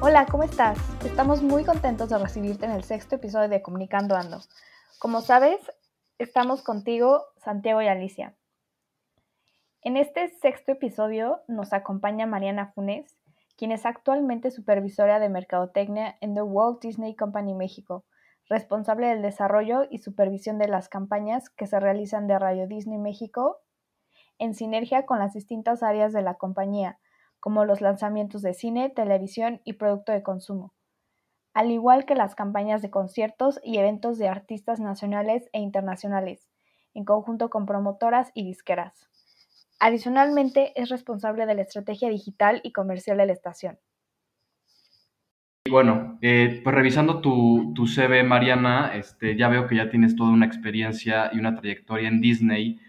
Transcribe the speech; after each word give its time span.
Hola, 0.00 0.26
¿cómo 0.30 0.44
estás? 0.44 0.78
Estamos 1.04 1.42
muy 1.42 1.64
contentos 1.64 2.08
de 2.08 2.18
recibirte 2.18 2.66
en 2.66 2.70
el 2.70 2.84
sexto 2.84 3.16
episodio 3.16 3.48
de 3.48 3.62
Comunicando 3.62 4.14
Ando. 4.14 4.38
Como 5.00 5.22
sabes, 5.22 5.58
estamos 6.18 6.62
contigo, 6.62 7.24
Santiago 7.36 7.82
y 7.82 7.88
Alicia. 7.88 8.36
En 9.82 9.96
este 9.96 10.28
sexto 10.28 10.70
episodio 10.70 11.40
nos 11.48 11.72
acompaña 11.72 12.26
Mariana 12.26 12.70
Funes, 12.74 13.18
quien 13.56 13.72
es 13.72 13.84
actualmente 13.84 14.52
supervisora 14.52 15.18
de 15.18 15.30
mercadotecnia 15.30 16.16
en 16.20 16.34
The 16.36 16.42
Walt 16.42 16.80
Disney 16.80 17.16
Company 17.16 17.54
México, 17.54 18.04
responsable 18.48 19.08
del 19.08 19.20
desarrollo 19.20 19.82
y 19.90 19.98
supervisión 19.98 20.58
de 20.58 20.68
las 20.68 20.88
campañas 20.88 21.50
que 21.50 21.66
se 21.66 21.80
realizan 21.80 22.28
de 22.28 22.38
Radio 22.38 22.68
Disney 22.68 22.98
México 22.98 23.58
en 24.38 24.54
sinergia 24.54 25.06
con 25.06 25.18
las 25.18 25.32
distintas 25.32 25.82
áreas 25.82 26.12
de 26.12 26.22
la 26.22 26.34
compañía, 26.34 27.00
como 27.40 27.64
los 27.64 27.80
lanzamientos 27.80 28.42
de 28.42 28.54
cine, 28.54 28.90
televisión 28.90 29.60
y 29.64 29.74
producto 29.74 30.12
de 30.12 30.22
consumo, 30.22 30.74
al 31.54 31.70
igual 31.70 32.04
que 32.04 32.14
las 32.14 32.34
campañas 32.34 32.82
de 32.82 32.90
conciertos 32.90 33.60
y 33.64 33.78
eventos 33.78 34.18
de 34.18 34.28
artistas 34.28 34.80
nacionales 34.80 35.48
e 35.52 35.60
internacionales, 35.60 36.48
en 36.94 37.04
conjunto 37.04 37.50
con 37.50 37.66
promotoras 37.66 38.30
y 38.34 38.44
disqueras. 38.44 39.08
Adicionalmente, 39.80 40.72
es 40.80 40.88
responsable 40.88 41.46
de 41.46 41.54
la 41.54 41.62
estrategia 41.62 42.08
digital 42.08 42.60
y 42.64 42.72
comercial 42.72 43.18
de 43.18 43.26
la 43.26 43.32
estación. 43.32 43.78
Bueno, 45.70 46.18
eh, 46.22 46.60
pues 46.64 46.74
revisando 46.74 47.20
tu, 47.20 47.72
tu 47.74 47.86
CV, 47.86 48.22
Mariana, 48.24 48.92
este, 48.94 49.36
ya 49.36 49.48
veo 49.48 49.66
que 49.66 49.76
ya 49.76 49.90
tienes 49.90 50.16
toda 50.16 50.30
una 50.30 50.46
experiencia 50.46 51.30
y 51.32 51.38
una 51.38 51.54
trayectoria 51.54 52.08
en 52.08 52.20
Disney 52.20 52.80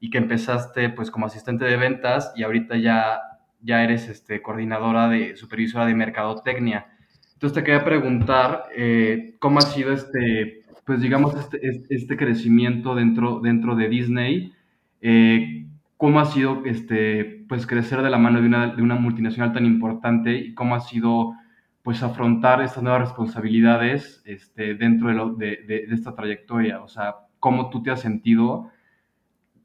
y 0.00 0.10
que 0.10 0.18
empezaste 0.18 0.88
pues 0.88 1.10
como 1.10 1.26
asistente 1.26 1.64
de 1.64 1.76
ventas 1.76 2.32
y 2.34 2.42
ahorita 2.42 2.76
ya, 2.76 3.20
ya 3.62 3.82
eres 3.82 4.08
este, 4.08 4.42
coordinadora 4.42 5.08
de 5.08 5.36
supervisora 5.36 5.86
de 5.86 5.94
mercadotecnia. 5.94 6.86
Entonces 7.34 7.54
te 7.54 7.64
quería 7.64 7.84
preguntar 7.84 8.64
eh, 8.76 9.34
cómo 9.38 9.58
ha 9.58 9.62
sido 9.62 9.92
este, 9.92 10.64
pues 10.84 11.00
digamos, 11.00 11.34
este, 11.36 11.60
este 11.90 12.16
crecimiento 12.16 12.94
dentro, 12.94 13.40
dentro 13.40 13.74
de 13.76 13.88
Disney. 13.88 14.52
Eh, 15.00 15.66
cómo 15.96 16.20
ha 16.20 16.26
sido 16.26 16.64
este, 16.64 17.44
pues, 17.48 17.66
crecer 17.66 18.02
de 18.02 18.10
la 18.10 18.18
mano 18.18 18.40
de 18.40 18.46
una, 18.46 18.74
de 18.74 18.82
una 18.82 18.96
multinacional 18.96 19.52
tan 19.52 19.66
importante 19.66 20.36
y 20.36 20.54
cómo 20.54 20.74
ha 20.74 20.80
sido 20.80 21.34
pues, 21.82 22.02
afrontar 22.02 22.60
estas 22.62 22.82
nuevas 22.82 23.02
responsabilidades 23.02 24.22
este, 24.24 24.74
dentro 24.74 25.08
de, 25.08 25.14
lo, 25.14 25.34
de, 25.34 25.58
de, 25.66 25.86
de, 25.86 25.94
esta 25.94 26.14
trayectoria. 26.14 26.82
O 26.82 26.88
sea, 26.88 27.14
cómo 27.38 27.70
tú 27.70 27.82
te 27.82 27.90
has 27.90 28.00
sentido 28.00 28.70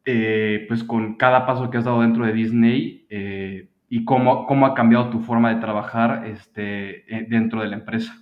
eh, 0.05 0.65
pues, 0.67 0.83
con 0.83 1.15
cada 1.15 1.45
paso 1.45 1.69
que 1.69 1.77
has 1.77 1.85
dado 1.85 2.01
dentro 2.01 2.25
de 2.25 2.33
Disney 2.33 3.05
eh, 3.09 3.69
y 3.89 4.05
cómo, 4.05 4.45
cómo 4.45 4.65
ha 4.65 4.73
cambiado 4.73 5.09
tu 5.09 5.19
forma 5.19 5.53
de 5.53 5.61
trabajar 5.61 6.25
este, 6.27 7.15
eh, 7.15 7.25
dentro 7.29 7.61
de 7.61 7.67
la 7.67 7.77
empresa. 7.77 8.13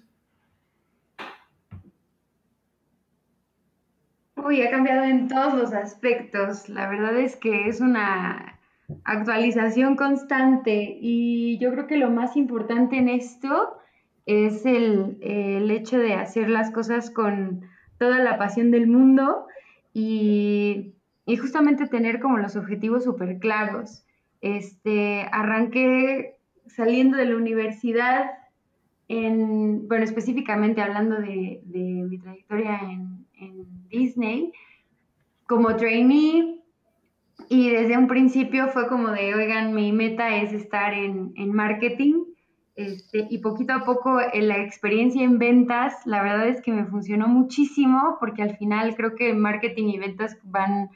Uy, 4.36 4.62
ha 4.62 4.70
cambiado 4.70 5.04
en 5.04 5.28
todos 5.28 5.56
los 5.56 5.74
aspectos. 5.74 6.70
La 6.70 6.88
verdad 6.88 7.18
es 7.18 7.36
que 7.36 7.68
es 7.68 7.82
una 7.82 8.60
actualización 9.04 9.96
constante 9.96 10.98
y 11.02 11.58
yo 11.58 11.72
creo 11.72 11.88
que 11.88 11.98
lo 11.98 12.12
más 12.12 12.38
importante 12.38 12.98
en 12.98 13.10
esto 13.10 13.78
es 14.28 14.66
el, 14.66 15.18
el 15.22 15.72
hecho 15.72 15.98
de 15.98 16.14
hacer 16.14 16.50
las 16.50 16.70
cosas 16.72 17.10
con 17.10 17.62
toda 17.98 18.20
la 18.20 18.38
pasión 18.38 18.70
del 18.70 18.86
mundo 18.86 19.48
y, 19.94 20.94
y 21.26 21.38
justamente 21.38 21.88
tener 21.88 22.20
como 22.20 22.38
los 22.38 22.56
objetivos 22.56 23.04
súper 23.04 23.40
claros. 23.40 24.06
Este, 24.42 25.26
arranqué 25.32 26.38
saliendo 26.68 27.18
de 27.18 27.26
la 27.26 27.38
universidad 27.38 28.32
en, 29.08 29.88
bueno, 29.88 30.04
específicamente 30.04 30.82
hablando 30.82 31.16
de, 31.18 31.62
de 31.64 31.80
mi 31.80 32.18
trayectoria 32.18 32.80
en, 32.82 33.26
en 33.40 33.88
Disney 33.90 34.52
como 35.46 35.76
trainee 35.76 36.60
y 37.50 37.70
desde 37.70 37.98
un 37.98 38.08
principio 38.08 38.68
fue 38.70 38.88
como 38.88 39.10
de, 39.10 39.36
oigan, 39.36 39.74
mi 39.74 39.92
meta 39.92 40.36
es 40.38 40.54
estar 40.54 40.94
en, 40.94 41.34
en 41.36 41.54
marketing 41.54 42.24
este, 42.76 43.28
y 43.30 43.38
poquito 43.38 43.74
a 43.74 43.86
poco 43.86 44.20
eh, 44.20 44.42
la 44.42 44.58
experiencia 44.58 45.24
en 45.24 45.38
ventas, 45.38 46.06
la 46.06 46.22
verdad 46.22 46.48
es 46.48 46.62
que 46.62 46.74
me 46.74 46.86
funcionó 46.86 47.28
muchísimo 47.28 48.18
porque 48.20 48.42
al 48.42 48.58
final 48.58 48.96
creo 48.96 49.16
que 49.16 49.34
marketing 49.34 49.86
y 49.90 50.00
ventas 50.00 50.38
van 50.44 50.90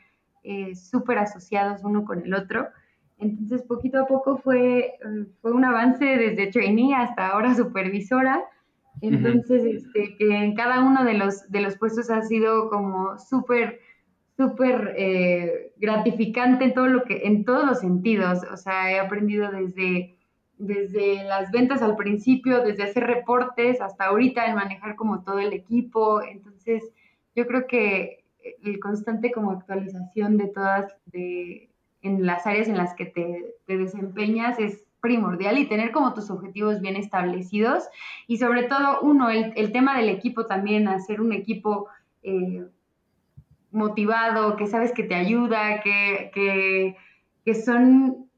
eh, 0.43 0.75
súper 0.75 1.19
asociados 1.19 1.83
uno 1.83 2.03
con 2.03 2.21
el 2.25 2.33
otro. 2.33 2.67
Entonces, 3.19 3.63
poquito 3.63 4.01
a 4.01 4.07
poco 4.07 4.37
fue, 4.37 4.93
fue 5.41 5.51
un 5.51 5.65
avance 5.65 6.03
desde 6.05 6.47
trainee 6.47 6.95
hasta 6.95 7.27
ahora 7.27 7.53
supervisora 7.55 8.43
entonces, 9.01 9.63
este, 9.65 10.15
que 10.17 10.35
en 10.35 10.55
cada 10.55 10.81
uno 10.81 11.03
de 11.05 11.13
los, 11.13 11.49
de 11.49 11.61
los 11.61 11.77
puestos 11.77 12.09
ha 12.09 12.21
sido 12.21 12.69
como 12.69 13.17
súper, 13.17 13.79
súper 14.35 14.93
eh, 14.97 15.73
gratificante 15.77 16.65
en 16.65 16.73
todo 16.73 16.87
lo 16.87 17.03
que, 17.03 17.25
en 17.25 17.45
todos 17.45 17.65
los 17.65 17.79
sentidos. 17.79 18.39
O 18.51 18.57
sea, 18.57 18.91
he 18.91 18.99
aprendido 18.99 19.51
desde, 19.51 20.17
desde 20.57 21.23
las 21.23 21.51
ventas 21.51 21.81
al 21.81 21.95
principio, 21.95 22.63
desde 22.63 22.83
hacer 22.83 23.05
reportes 23.05 23.79
hasta 23.79 24.05
ahorita 24.05 24.45
en 24.47 24.55
manejar 24.55 24.95
como 24.95 25.23
todo 25.23 25.39
el 25.39 25.53
equipo. 25.53 26.21
Entonces, 26.21 26.83
yo 27.35 27.47
creo 27.47 27.67
que 27.67 28.25
el 28.63 28.79
constante 28.79 29.31
como 29.31 29.51
actualización 29.51 30.37
de 30.37 30.47
todas, 30.47 30.95
de, 31.05 31.68
en 32.01 32.25
las 32.25 32.45
áreas 32.47 32.67
en 32.67 32.77
las 32.77 32.93
que 32.93 33.05
te, 33.05 33.55
te 33.65 33.77
desempeñas 33.77 34.59
es 34.59 34.85
primordial 35.01 35.57
y 35.57 35.67
tener 35.67 35.91
como 35.91 36.13
tus 36.13 36.29
objetivos 36.29 36.81
bien 36.81 36.95
establecidos 36.95 37.83
y 38.27 38.37
sobre 38.37 38.63
todo 38.63 39.01
uno, 39.01 39.29
el, 39.29 39.53
el 39.55 39.71
tema 39.71 39.97
del 39.97 40.09
equipo 40.09 40.45
también, 40.45 40.87
hacer 40.87 41.21
un 41.21 41.31
equipo 41.31 41.87
eh, 42.23 42.65
motivado, 43.71 44.55
que 44.55 44.67
sabes 44.67 44.91
que 44.91 45.03
te 45.03 45.15
ayuda, 45.15 45.81
que, 45.81 46.31
que, 46.33 46.97
que, 47.45 47.55
son 47.55 48.29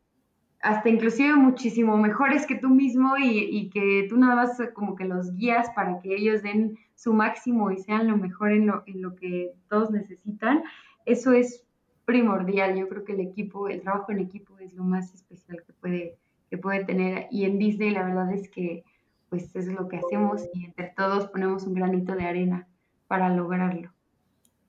hasta 0.62 0.90
inclusive 0.90 1.36
muchísimo 1.36 1.98
mejores 1.98 2.46
que 2.46 2.56
tú 2.56 2.70
mismo 2.70 3.18
y, 3.18 3.40
y, 3.40 3.70
que 3.70 4.06
tú 4.10 4.18
nada 4.18 4.36
más 4.36 4.62
como 4.74 4.96
que 4.96 5.06
los 5.06 5.34
guías 5.36 5.70
para 5.76 6.00
que 6.02 6.14
ellos 6.16 6.44
den 6.44 6.78
su 6.96 7.14
máximo 7.14 7.72
y 7.72 7.78
sean 7.78 8.08
lo 8.08 8.18
mejor 8.18 8.52
en 8.52 8.68
lo, 8.68 8.84
en 8.86 9.02
lo 9.02 9.16
que 9.16 9.54
todos 9.70 9.90
necesitan. 9.90 10.64
Eso 11.06 11.32
es 11.32 11.66
primordial. 12.12 12.78
Yo 12.78 12.90
creo 12.90 13.06
que 13.06 13.14
el 13.14 13.22
equipo, 13.22 13.70
el 13.70 13.82
trabajo 13.82 14.12
en 14.12 14.20
equipo 14.20 14.60
es 14.60 14.74
lo 14.74 14.84
más 14.84 15.14
especial 15.14 15.64
que 15.66 15.72
puede 15.74 16.18
que 16.52 16.58
puede 16.58 16.84
tener. 16.84 17.28
Y 17.32 17.46
en 17.46 17.58
Disney 17.58 17.92
la 17.92 18.04
verdad 18.04 18.32
es 18.34 18.50
que 18.50 18.84
pues 19.30 19.56
es 19.56 19.68
lo 19.68 19.88
que 19.88 19.98
hacemos 19.98 20.44
y 20.54 20.66
entre 20.66 20.94
todos 20.96 21.28
ponemos 21.28 21.64
un 21.64 21.74
granito 21.74 22.14
de 22.14 22.26
arena 22.26 22.68
para 23.08 23.30
lograrlo. 23.30 23.90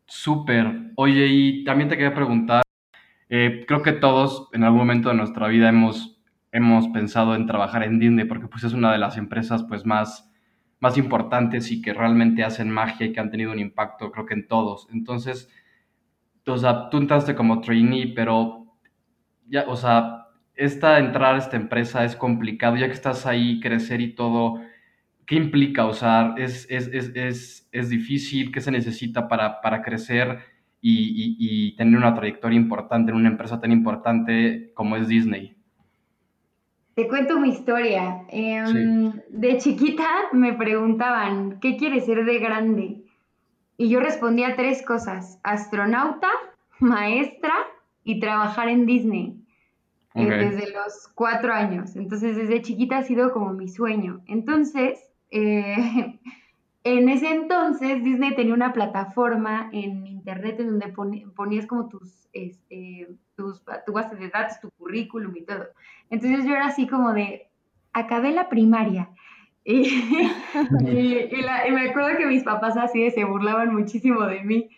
Súper. 0.07 0.93
Oye, 0.95 1.27
y 1.27 1.65
también 1.65 1.89
te 1.89 1.97
quería 1.97 2.15
preguntar, 2.15 2.63
eh, 3.29 3.65
creo 3.67 3.83
que 3.83 3.93
todos 3.93 4.49
en 4.53 4.63
algún 4.63 4.79
momento 4.79 5.09
de 5.09 5.17
nuestra 5.17 5.49
vida 5.49 5.69
hemos, 5.69 6.23
hemos 6.53 6.87
pensado 6.89 7.35
en 7.35 7.47
trabajar 7.47 7.83
en 7.83 7.99
Disney 7.99 8.25
porque 8.25 8.47
pues 8.47 8.63
es 8.63 8.73
una 8.73 8.93
de 8.93 8.99
las 8.99 9.17
empresas 9.17 9.65
pues 9.65 9.85
más, 9.85 10.31
más 10.79 10.97
importantes 10.97 11.73
y 11.73 11.83
que 11.83 11.93
realmente 11.93 12.45
hacen 12.45 12.71
magia 12.71 13.07
y 13.07 13.13
que 13.13 13.19
han 13.19 13.31
tenido 13.33 13.51
un 13.51 13.59
impacto 13.59 14.13
creo 14.13 14.27
que 14.27 14.35
en 14.35 14.47
todos. 14.47 14.87
Entonces, 14.93 15.51
o 16.47 16.59
sea, 16.59 16.91
tú 16.91 16.99
entraste 16.99 17.35
como 17.35 17.61
trainee, 17.61 18.13
pero 18.15 18.67
ya, 19.49 19.65
o 19.69 19.77
sea, 19.77 20.27
esta 20.55 20.99
entrar 20.99 21.35
a 21.35 21.39
esta 21.39 21.57
empresa 21.57 22.05
es 22.05 22.17
complicado, 22.17 22.77
ya 22.77 22.87
que 22.87 22.93
estás 22.93 23.27
ahí, 23.27 23.61
crecer 23.61 24.01
y 24.01 24.15
todo, 24.15 24.61
¿qué 25.27 25.37
implica? 25.37 25.87
O 25.87 25.93
sea, 25.93 26.35
¿es, 26.37 26.67
es, 26.71 26.89
es, 26.89 27.13
es, 27.15 27.69
es 27.73 27.89
difícil? 27.89 28.53
¿Qué 28.53 28.61
se 28.61 28.71
necesita 28.71 29.29
para, 29.29 29.61
para 29.61 29.83
crecer 29.83 30.41
y, 30.81 30.93
y, 30.93 31.37
y, 31.39 31.77
tener 31.77 31.97
una 31.97 32.15
trayectoria 32.15 32.57
importante 32.59 33.13
en 33.13 33.17
una 33.17 33.29
empresa 33.29 33.61
tan 33.61 33.73
importante 33.73 34.73
como 34.75 34.97
es 34.97 35.09
Disney? 35.09 35.57
Te 36.95 37.09
cuento 37.09 37.41
mi 37.41 37.51
historia. 37.51 38.25
Eh, 38.29 38.63
sí. 38.67 39.21
De 39.31 39.59
chiquita 39.59 40.07
me 40.33 40.53
preguntaban, 40.53 41.59
¿qué 41.61 41.77
quieres 41.77 42.05
ser 42.05 42.25
de 42.25 42.39
grande? 42.39 43.02
Y 43.83 43.89
yo 43.89 43.99
respondía 43.99 44.55
tres 44.55 44.81
cosas, 44.87 45.41
astronauta, 45.43 46.29
maestra 46.79 47.53
y 48.05 48.21
trabajar 48.21 48.69
en 48.69 48.87
Disney. 48.87 49.45
Okay. 50.15 50.25
Eh, 50.25 50.51
desde 50.51 50.71
los 50.71 51.09
cuatro 51.17 51.53
años. 51.53 51.97
Entonces, 51.97 52.37
desde 52.37 52.63
chiquita 52.63 52.99
ha 52.99 53.03
sido 53.03 53.33
como 53.33 53.53
mi 53.55 53.67
sueño. 53.67 54.23
Entonces, 54.29 55.01
eh, 55.33 56.21
en 56.85 57.09
ese 57.09 57.33
entonces, 57.33 58.05
Disney 58.05 58.37
tenía 58.37 58.55
una 58.55 58.73
plataforma 58.73 59.69
en 59.73 60.07
internet 60.07 60.61
en 60.61 60.79
donde 60.79 60.95
ponías 61.35 61.67
como 61.67 61.89
tus, 61.89 62.29
este, 62.33 63.09
tus, 63.35 63.65
tu 63.85 63.93
base 63.93 64.15
de 64.15 64.29
datos, 64.29 64.61
tu 64.61 64.71
currículum 64.79 65.35
y 65.37 65.43
todo. 65.43 65.67
Entonces, 66.09 66.45
yo 66.45 66.53
era 66.53 66.67
así 66.67 66.87
como 66.87 67.13
de, 67.15 67.49
acabé 67.93 68.31
la 68.31 68.49
primaria. 68.49 69.09
Y, 69.65 69.83
y, 70.81 71.29
y, 71.31 71.43
la, 71.43 71.69
y 71.69 71.73
me 71.73 71.91
acuerdo 71.91 72.19
que 72.19 72.27
mis 72.27 72.43
papás 72.43 72.77
así 72.77 73.11
se 73.11 73.25
burlaban 73.25 73.75
muchísimo 73.75 74.23
de 74.27 74.43
mí 74.43 74.69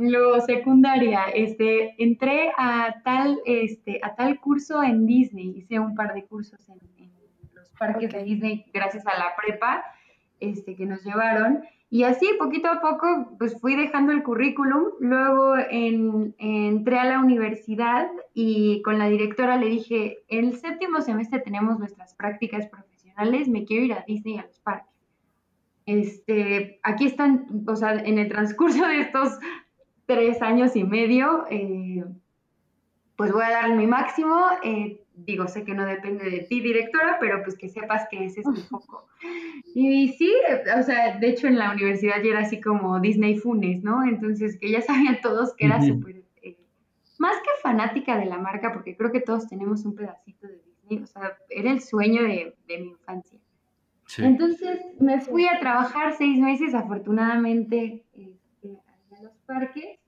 Luego, 0.00 0.40
secundaria, 0.40 1.24
este, 1.34 1.94
entré 2.02 2.52
a 2.56 3.02
tal, 3.04 3.38
este, 3.44 4.00
a 4.02 4.14
tal 4.14 4.40
curso 4.40 4.82
en 4.82 5.04
Disney, 5.04 5.52
hice 5.58 5.78
un 5.78 5.94
par 5.94 6.14
de 6.14 6.24
cursos 6.24 6.58
en, 6.70 6.78
en 6.96 7.12
los 7.54 7.70
parques 7.78 8.10
de 8.10 8.24
Disney 8.24 8.64
gracias 8.72 9.06
a 9.06 9.18
la 9.18 9.36
prepa 9.36 9.84
este, 10.40 10.74
que 10.74 10.86
nos 10.86 11.04
llevaron. 11.04 11.64
Y 11.90 12.04
así, 12.04 12.26
poquito 12.38 12.68
a 12.68 12.80
poco, 12.80 13.36
pues 13.38 13.60
fui 13.60 13.76
dejando 13.76 14.12
el 14.12 14.22
currículum. 14.22 14.84
Luego 15.00 15.56
entré 15.68 16.98
a 16.98 17.04
la 17.04 17.18
universidad 17.18 18.08
y 18.32 18.80
con 18.80 18.96
la 18.96 19.10
directora 19.10 19.58
le 19.58 19.66
dije, 19.66 20.20
en 20.28 20.46
el 20.46 20.56
séptimo 20.56 21.02
semestre 21.02 21.40
tenemos 21.40 21.78
nuestras 21.78 22.14
prácticas 22.14 22.68
profesionales, 22.68 22.89
me 23.48 23.64
quiero 23.64 23.84
ir 23.84 23.92
a 23.92 24.04
Disney 24.06 24.38
a 24.38 24.46
los 24.46 24.58
parques. 24.60 24.90
Este, 25.86 26.78
aquí 26.82 27.06
están, 27.06 27.46
o 27.66 27.76
sea, 27.76 27.94
en 27.94 28.18
el 28.18 28.28
transcurso 28.28 28.86
de 28.86 29.00
estos 29.00 29.38
tres 30.06 30.42
años 30.42 30.76
y 30.76 30.84
medio, 30.84 31.46
eh, 31.50 32.04
pues 33.16 33.32
voy 33.32 33.42
a 33.42 33.50
dar 33.50 33.76
mi 33.76 33.86
máximo. 33.86 34.36
Eh, 34.62 35.02
digo, 35.14 35.46
sé 35.46 35.64
que 35.64 35.74
no 35.74 35.84
depende 35.84 36.30
de 36.30 36.40
ti, 36.40 36.60
directora, 36.60 37.18
pero 37.20 37.42
pues 37.42 37.56
que 37.56 37.68
sepas 37.68 38.06
que 38.10 38.24
ese 38.24 38.40
es 38.40 38.46
mi 38.46 38.60
foco. 38.70 39.06
Y 39.74 40.08
sí, 40.12 40.32
o 40.78 40.82
sea, 40.82 41.18
de 41.18 41.28
hecho 41.28 41.46
en 41.46 41.58
la 41.58 41.72
universidad 41.72 42.22
ya 42.22 42.30
era 42.30 42.40
así 42.40 42.60
como 42.60 43.00
Disney 43.00 43.38
Funes, 43.38 43.82
¿no? 43.82 44.04
Entonces, 44.04 44.58
que 44.58 44.70
ya 44.70 44.80
sabían 44.80 45.20
todos 45.20 45.54
que 45.54 45.66
era 45.66 45.80
súper, 45.82 46.24
eh, 46.42 46.56
más 47.18 47.36
que 47.36 47.50
fanática 47.62 48.18
de 48.18 48.26
la 48.26 48.38
marca, 48.38 48.72
porque 48.72 48.96
creo 48.96 49.12
que 49.12 49.20
todos 49.20 49.46
tenemos 49.46 49.84
un 49.84 49.94
pedacito 49.94 50.46
de 50.46 50.54
Disney, 50.54 50.69
o 50.98 51.06
sea, 51.06 51.36
era 51.48 51.70
el 51.70 51.80
sueño 51.80 52.22
de, 52.22 52.54
mi 52.68 52.88
infancia. 52.88 53.38
Entonces 54.18 54.80
me 54.98 55.20
fui 55.20 55.46
a 55.46 55.60
trabajar 55.60 56.14
seis 56.14 56.38
meses, 56.38 56.74
afortunadamente, 56.74 58.04
este, 58.12 58.76
a 59.12 59.22
los 59.22 59.32
parques 59.46 60.00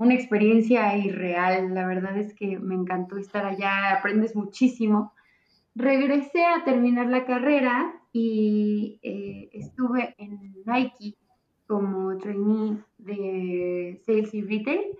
una 0.00 0.14
experiencia 0.14 0.96
irreal. 0.96 1.74
La 1.74 1.86
verdad 1.86 2.16
es 2.16 2.32
que 2.34 2.58
me 2.58 2.74
encantó 2.74 3.18
estar 3.18 3.44
allá, 3.44 3.92
aprendes 3.92 4.34
muchísimo. 4.34 5.12
Regresé 5.74 6.42
a 6.42 6.64
terminar 6.64 7.06
la 7.08 7.26
carrera 7.26 7.94
y 8.10 8.98
eh, 9.02 9.50
estuve 9.52 10.14
en 10.16 10.54
Nike 10.64 11.16
como 11.66 12.16
trainee 12.16 12.78
de 12.96 14.00
Sales 14.06 14.32
y 14.32 14.40
Retail. 14.40 14.96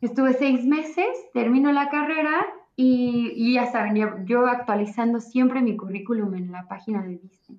Estuve 0.00 0.32
seis 0.32 0.64
meses, 0.64 1.08
termino 1.34 1.70
la 1.70 1.90
carrera 1.90 2.46
y, 2.80 3.32
y 3.34 3.54
ya 3.54 3.66
saben, 3.66 4.24
yo 4.24 4.46
actualizando 4.46 5.18
siempre 5.18 5.62
mi 5.62 5.76
currículum 5.76 6.32
en 6.36 6.52
la 6.52 6.68
página 6.68 7.02
de 7.02 7.18
Disney. 7.18 7.58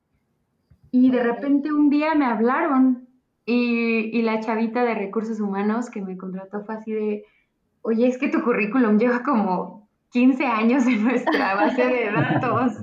Y 0.92 1.12
de 1.12 1.22
repente 1.22 1.74
un 1.74 1.90
día 1.90 2.16
me 2.16 2.24
hablaron 2.24 3.06
y, 3.46 4.22
la 4.22 4.40
chavita 4.40 4.86
de 4.86 4.96
recursos 4.96 5.42
humanos 5.42 5.90
que 5.90 6.02
me 6.02 6.16
contrató 6.16 6.64
fue 6.64 6.76
así 6.76 6.94
de, 6.94 7.26
oye, 7.82 8.08
es 8.08 8.18
que 8.18 8.30
tu 8.30 8.42
currículum 8.42 8.98
lleva 8.98 9.22
como 9.22 9.90
15 10.12 10.46
años 10.46 10.88
en 10.88 11.04
nuestra 11.04 11.54
base 11.54 11.86
de 11.86 12.12
datos. 12.16 12.78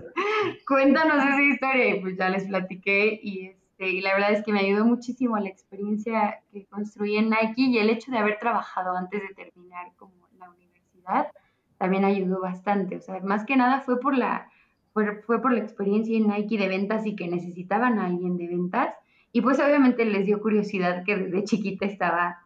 Cuéntanos 0.68 1.16
esa 1.16 1.42
historia. 1.42 1.96
Y 1.96 2.00
pues 2.02 2.18
ya 2.18 2.28
les 2.28 2.44
platiqué 2.44 3.18
y, 3.22 3.46
este, 3.46 3.88
y 3.88 4.02
la 4.02 4.12
verdad 4.12 4.32
es 4.32 4.44
que 4.44 4.52
me 4.52 4.60
ayudó 4.60 4.84
muchísimo 4.84 5.38
la 5.38 5.48
experiencia 5.48 6.40
que 6.52 6.66
construí 6.66 7.16
en 7.16 7.30
Nike 7.30 7.62
y 7.62 7.78
el 7.78 7.88
hecho 7.88 8.12
de 8.12 8.18
haber 8.18 8.38
trabajado 8.38 8.94
antes 8.94 9.22
de 9.22 9.34
terminar 9.34 9.92
como 9.96 10.28
la 10.38 10.50
universidad 10.50 11.28
también 11.78 12.04
ayudó 12.04 12.40
bastante. 12.40 12.96
O 12.96 13.00
sea, 13.00 13.20
más 13.20 13.44
que 13.44 13.56
nada 13.56 13.80
fue 13.80 14.00
por 14.00 14.16
la, 14.16 14.48
fue, 14.92 15.22
fue 15.22 15.40
por 15.40 15.52
la 15.52 15.60
experiencia 15.60 16.16
en 16.16 16.28
Nike 16.28 16.58
de 16.58 16.68
ventas 16.68 17.06
y 17.06 17.16
que 17.16 17.28
necesitaban 17.28 17.98
a 17.98 18.06
alguien 18.06 18.36
de 18.36 18.48
ventas 18.48 18.94
y 19.36 19.42
pues 19.42 19.60
obviamente 19.60 20.06
les 20.06 20.24
dio 20.24 20.40
curiosidad 20.40 21.04
que 21.04 21.14
desde 21.14 21.44
chiquita 21.44 21.84
estaba 21.84 22.38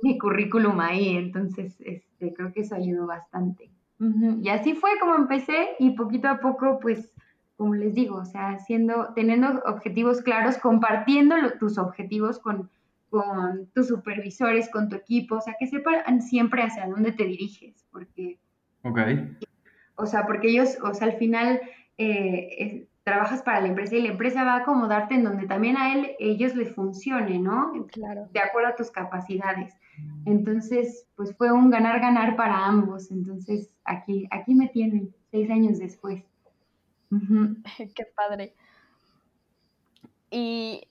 mi 0.00 0.16
currículum 0.16 0.80
ahí, 0.80 1.10
entonces 1.10 1.76
este, 1.80 2.32
creo 2.32 2.50
que 2.50 2.62
eso 2.62 2.76
ayudó 2.76 3.06
bastante. 3.06 3.70
Y 4.40 4.48
así 4.48 4.72
fue 4.72 4.92
como 5.00 5.16
empecé 5.16 5.70
y 5.78 5.90
poquito 5.90 6.28
a 6.28 6.40
poco, 6.40 6.78
pues, 6.80 7.12
como 7.58 7.74
les 7.74 7.92
digo, 7.92 8.16
o 8.16 8.24
sea, 8.24 8.52
haciendo, 8.52 9.08
teniendo 9.14 9.60
objetivos 9.66 10.22
claros, 10.22 10.56
compartiendo 10.56 11.34
tus 11.60 11.76
objetivos 11.76 12.38
con, 12.38 12.70
con 13.10 13.66
tus 13.74 13.88
supervisores, 13.88 14.68
con 14.70 14.88
tu 14.88 14.96
equipo, 14.96 15.36
o 15.36 15.40
sea, 15.40 15.54
que 15.58 15.66
sepan 15.66 16.22
siempre 16.22 16.62
hacia 16.62 16.86
dónde 16.86 17.12
te 17.12 17.24
diriges, 17.24 17.86
porque... 17.90 18.38
Ok. 18.82 18.98
O 19.96 20.06
sea, 20.06 20.26
porque 20.26 20.48
ellos, 20.50 20.78
o 20.82 20.94
sea, 20.94 21.08
al 21.08 21.16
final 21.16 21.60
eh, 21.96 22.86
trabajas 23.02 23.42
para 23.42 23.60
la 23.60 23.68
empresa 23.68 23.96
y 23.96 24.02
la 24.02 24.10
empresa 24.10 24.44
va 24.44 24.54
a 24.54 24.58
acomodarte 24.58 25.14
en 25.14 25.24
donde 25.24 25.46
también 25.46 25.76
a 25.76 25.94
él, 25.94 26.10
ellos 26.18 26.54
les 26.54 26.74
funcione, 26.74 27.38
¿no? 27.38 27.72
Claro. 27.90 28.28
De 28.32 28.40
acuerdo 28.40 28.68
a 28.68 28.76
tus 28.76 28.90
capacidades. 28.90 29.74
Entonces, 30.26 31.06
pues 31.16 31.34
fue 31.36 31.50
un 31.50 31.70
ganar-ganar 31.70 32.36
para 32.36 32.66
ambos. 32.66 33.10
Entonces, 33.10 33.70
aquí, 33.84 34.28
aquí 34.30 34.54
me 34.54 34.68
tienen, 34.68 35.14
seis 35.30 35.50
años 35.50 35.78
después. 35.78 36.22
Qué 37.94 38.06
padre. 38.14 38.54
Y, 40.30 40.87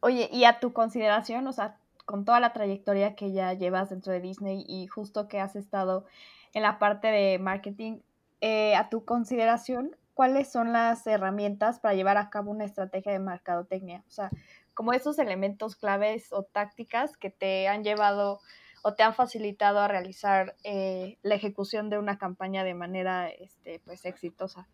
oye, 0.00 0.28
y 0.32 0.44
a 0.44 0.60
tu 0.60 0.72
consideración, 0.72 1.46
o 1.46 1.52
sea, 1.52 1.76
con 2.04 2.24
toda 2.24 2.40
la 2.40 2.52
trayectoria 2.52 3.14
que 3.14 3.32
ya 3.32 3.52
llevas 3.52 3.90
dentro 3.90 4.12
de 4.12 4.20
Disney 4.20 4.64
y 4.66 4.86
justo 4.88 5.28
que 5.28 5.40
has 5.40 5.54
estado 5.54 6.04
en 6.52 6.62
la 6.62 6.78
parte 6.78 7.08
de 7.08 7.38
marketing, 7.38 8.00
eh, 8.40 8.74
a 8.74 8.88
tu 8.88 9.04
consideración, 9.04 9.94
cuáles 10.14 10.50
son 10.50 10.72
las 10.72 11.06
herramientas 11.06 11.78
para 11.78 11.94
llevar 11.94 12.16
a 12.16 12.30
cabo 12.30 12.50
una 12.50 12.64
estrategia 12.64 13.12
de 13.12 13.18
mercadotecnia. 13.20 14.02
O 14.08 14.10
sea, 14.10 14.30
como 14.74 14.92
esos 14.92 15.18
elementos 15.18 15.76
claves 15.76 16.32
o 16.32 16.42
tácticas 16.42 17.16
que 17.16 17.30
te 17.30 17.68
han 17.68 17.84
llevado 17.84 18.40
o 18.82 18.94
te 18.94 19.02
han 19.02 19.14
facilitado 19.14 19.78
a 19.78 19.88
realizar 19.88 20.56
eh, 20.64 21.18
la 21.22 21.34
ejecución 21.34 21.90
de 21.90 21.98
una 21.98 22.18
campaña 22.18 22.64
de 22.64 22.74
manera 22.74 23.28
este, 23.28 23.80
pues, 23.84 24.04
exitosa. 24.04 24.66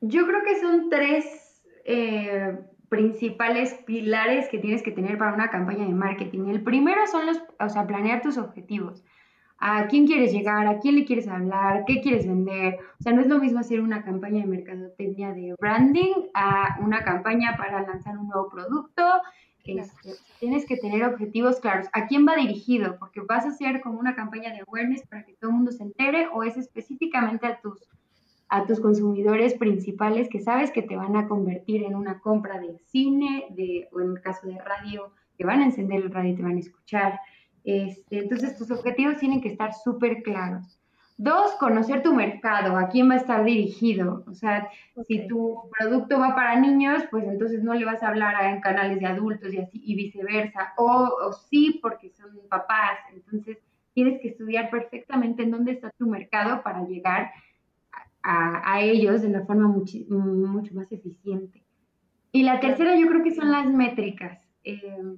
Yo 0.00 0.26
creo 0.26 0.42
que 0.44 0.60
son 0.60 0.90
tres 0.90 1.62
eh, 1.84 2.58
principales 2.92 3.72
pilares 3.86 4.50
que 4.50 4.58
tienes 4.58 4.82
que 4.82 4.90
tener 4.90 5.16
para 5.16 5.32
una 5.32 5.48
campaña 5.48 5.86
de 5.86 5.94
marketing. 5.94 6.48
El 6.48 6.62
primero 6.62 7.06
son 7.06 7.24
los, 7.24 7.42
o 7.58 7.68
sea, 7.70 7.86
planear 7.86 8.20
tus 8.20 8.36
objetivos 8.36 9.02
a 9.56 9.86
quién 9.86 10.06
quieres 10.06 10.30
llegar, 10.30 10.66
a 10.66 10.78
quién 10.78 10.96
le 10.96 11.06
quieres 11.06 11.26
hablar, 11.26 11.84
qué 11.86 12.02
quieres 12.02 12.26
vender. 12.26 12.80
O 13.00 13.02
sea, 13.02 13.14
no 13.14 13.22
es 13.22 13.28
lo 13.28 13.38
mismo 13.38 13.60
hacer 13.60 13.80
una 13.80 14.04
campaña 14.04 14.42
de 14.42 14.46
mercadotecnia 14.46 15.32
de 15.32 15.54
branding 15.58 16.12
a 16.34 16.76
una 16.82 17.02
campaña 17.02 17.56
para 17.56 17.80
lanzar 17.80 18.18
un 18.18 18.28
nuevo 18.28 18.50
producto. 18.50 19.02
Este, 19.64 20.10
tienes 20.38 20.66
que 20.66 20.76
tener 20.76 21.02
objetivos 21.04 21.60
claros. 21.60 21.88
¿A 21.94 22.08
quién 22.08 22.26
va 22.28 22.36
dirigido? 22.36 22.98
Porque 22.98 23.22
vas 23.22 23.46
a 23.46 23.48
hacer 23.48 23.80
como 23.80 23.98
una 23.98 24.14
campaña 24.14 24.52
de 24.52 24.64
awareness 24.68 25.06
para 25.06 25.24
que 25.24 25.32
todo 25.32 25.48
el 25.48 25.56
mundo 25.56 25.72
se 25.72 25.82
entere 25.82 26.28
o 26.30 26.42
es 26.42 26.58
específicamente 26.58 27.46
a 27.46 27.58
tus, 27.58 27.88
a 28.52 28.66
tus 28.66 28.80
consumidores 28.80 29.54
principales 29.54 30.28
que 30.28 30.38
sabes 30.38 30.70
que 30.72 30.82
te 30.82 30.94
van 30.94 31.16
a 31.16 31.26
convertir 31.26 31.84
en 31.84 31.94
una 31.94 32.20
compra 32.20 32.60
de 32.60 32.76
cine, 32.90 33.46
de, 33.56 33.88
o 33.92 34.00
en 34.00 34.10
el 34.10 34.20
caso 34.20 34.46
de 34.46 34.58
radio, 34.58 35.10
que 35.38 35.46
van 35.46 35.60
a 35.60 35.64
encender 35.64 36.02
el 36.02 36.12
radio 36.12 36.32
y 36.32 36.36
te 36.36 36.42
van 36.42 36.56
a 36.56 36.60
escuchar. 36.60 37.18
Este, 37.64 38.18
entonces, 38.18 38.58
tus 38.58 38.70
objetivos 38.70 39.16
tienen 39.16 39.40
que 39.40 39.48
estar 39.48 39.72
súper 39.72 40.22
claros. 40.22 40.78
Dos, 41.16 41.52
conocer 41.52 42.02
tu 42.02 42.12
mercado, 42.12 42.76
a 42.76 42.88
quién 42.88 43.08
va 43.08 43.14
a 43.14 43.18
estar 43.24 43.42
dirigido. 43.42 44.22
O 44.26 44.34
sea, 44.34 44.68
si 45.08 45.26
tu 45.26 45.70
producto 45.78 46.20
va 46.20 46.34
para 46.34 46.60
niños, 46.60 47.04
pues 47.10 47.24
entonces 47.24 47.62
no 47.62 47.72
le 47.72 47.86
vas 47.86 48.02
a 48.02 48.08
hablar 48.08 48.34
en 48.52 48.60
canales 48.60 49.00
de 49.00 49.06
adultos 49.06 49.54
y 49.54 49.60
así 49.60 49.80
y 49.82 49.94
viceversa. 49.94 50.74
O, 50.76 51.32
sí, 51.48 51.78
porque 51.80 52.10
son 52.10 52.28
papás. 52.50 52.98
Entonces, 53.14 53.56
tienes 53.94 54.20
que 54.20 54.28
estudiar 54.28 54.68
perfectamente 54.68 55.42
en 55.42 55.52
dónde 55.52 55.72
está 55.72 55.90
tu 55.96 56.06
mercado 56.06 56.62
para 56.62 56.84
llegar 56.84 57.30
a, 58.22 58.80
ellos 58.80 59.22
de 59.22 59.28
una 59.28 59.44
forma 59.44 59.68
mucho, 59.68 59.98
mucho 60.08 60.74
más 60.74 60.90
eficiente. 60.92 61.62
Y 62.30 62.44
la 62.44 62.60
tercera, 62.60 62.96
yo 62.96 63.08
creo 63.08 63.22
que 63.22 63.34
son 63.34 63.50
las 63.50 63.66
métricas. 63.66 64.38
Eh, 64.64 65.16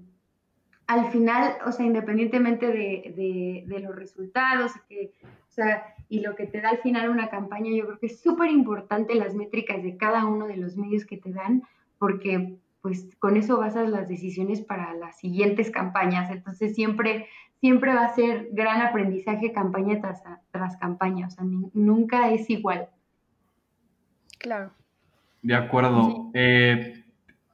al 0.86 1.10
final, 1.10 1.56
o 1.66 1.72
sea, 1.72 1.86
independientemente 1.86 2.66
de, 2.66 3.64
los 3.66 3.96
resultados 3.96 4.72
que, 4.88 5.12
o 5.22 5.52
sea, 5.52 5.94
y 6.08 6.20
lo 6.20 6.34
que 6.34 6.46
te 6.46 6.60
da 6.60 6.70
al 6.70 6.78
final 6.78 7.08
una 7.08 7.30
campaña, 7.30 7.70
yo 7.74 7.86
creo 7.86 7.98
que 7.98 8.06
es 8.06 8.20
súper 8.20 8.50
importante 8.50 9.14
las 9.14 9.34
métricas 9.34 9.82
de 9.82 9.96
cada 9.96 10.26
uno 10.26 10.46
de 10.46 10.56
los 10.56 10.76
medios 10.76 11.06
que 11.06 11.16
te 11.16 11.32
dan, 11.32 11.62
porque 11.98 12.58
pues 12.82 13.16
con 13.18 13.38
eso 13.38 13.56
basas 13.56 13.88
las 13.88 14.08
decisiones 14.08 14.60
para 14.60 14.92
las 14.92 15.18
siguientes 15.18 15.70
campañas. 15.70 16.30
Entonces 16.30 16.74
siempre, 16.74 17.28
siempre 17.64 17.94
va 17.94 18.04
a 18.04 18.14
ser 18.14 18.48
gran 18.52 18.82
aprendizaje 18.82 19.50
campaña 19.50 19.98
tras, 19.98 20.22
tras 20.50 20.76
campaña, 20.76 21.28
o 21.28 21.30
sea, 21.30 21.44
nunca 21.72 22.28
es 22.28 22.50
igual. 22.50 22.88
Claro. 24.38 24.70
De 25.40 25.54
acuerdo. 25.54 26.30
Eh, 26.34 27.02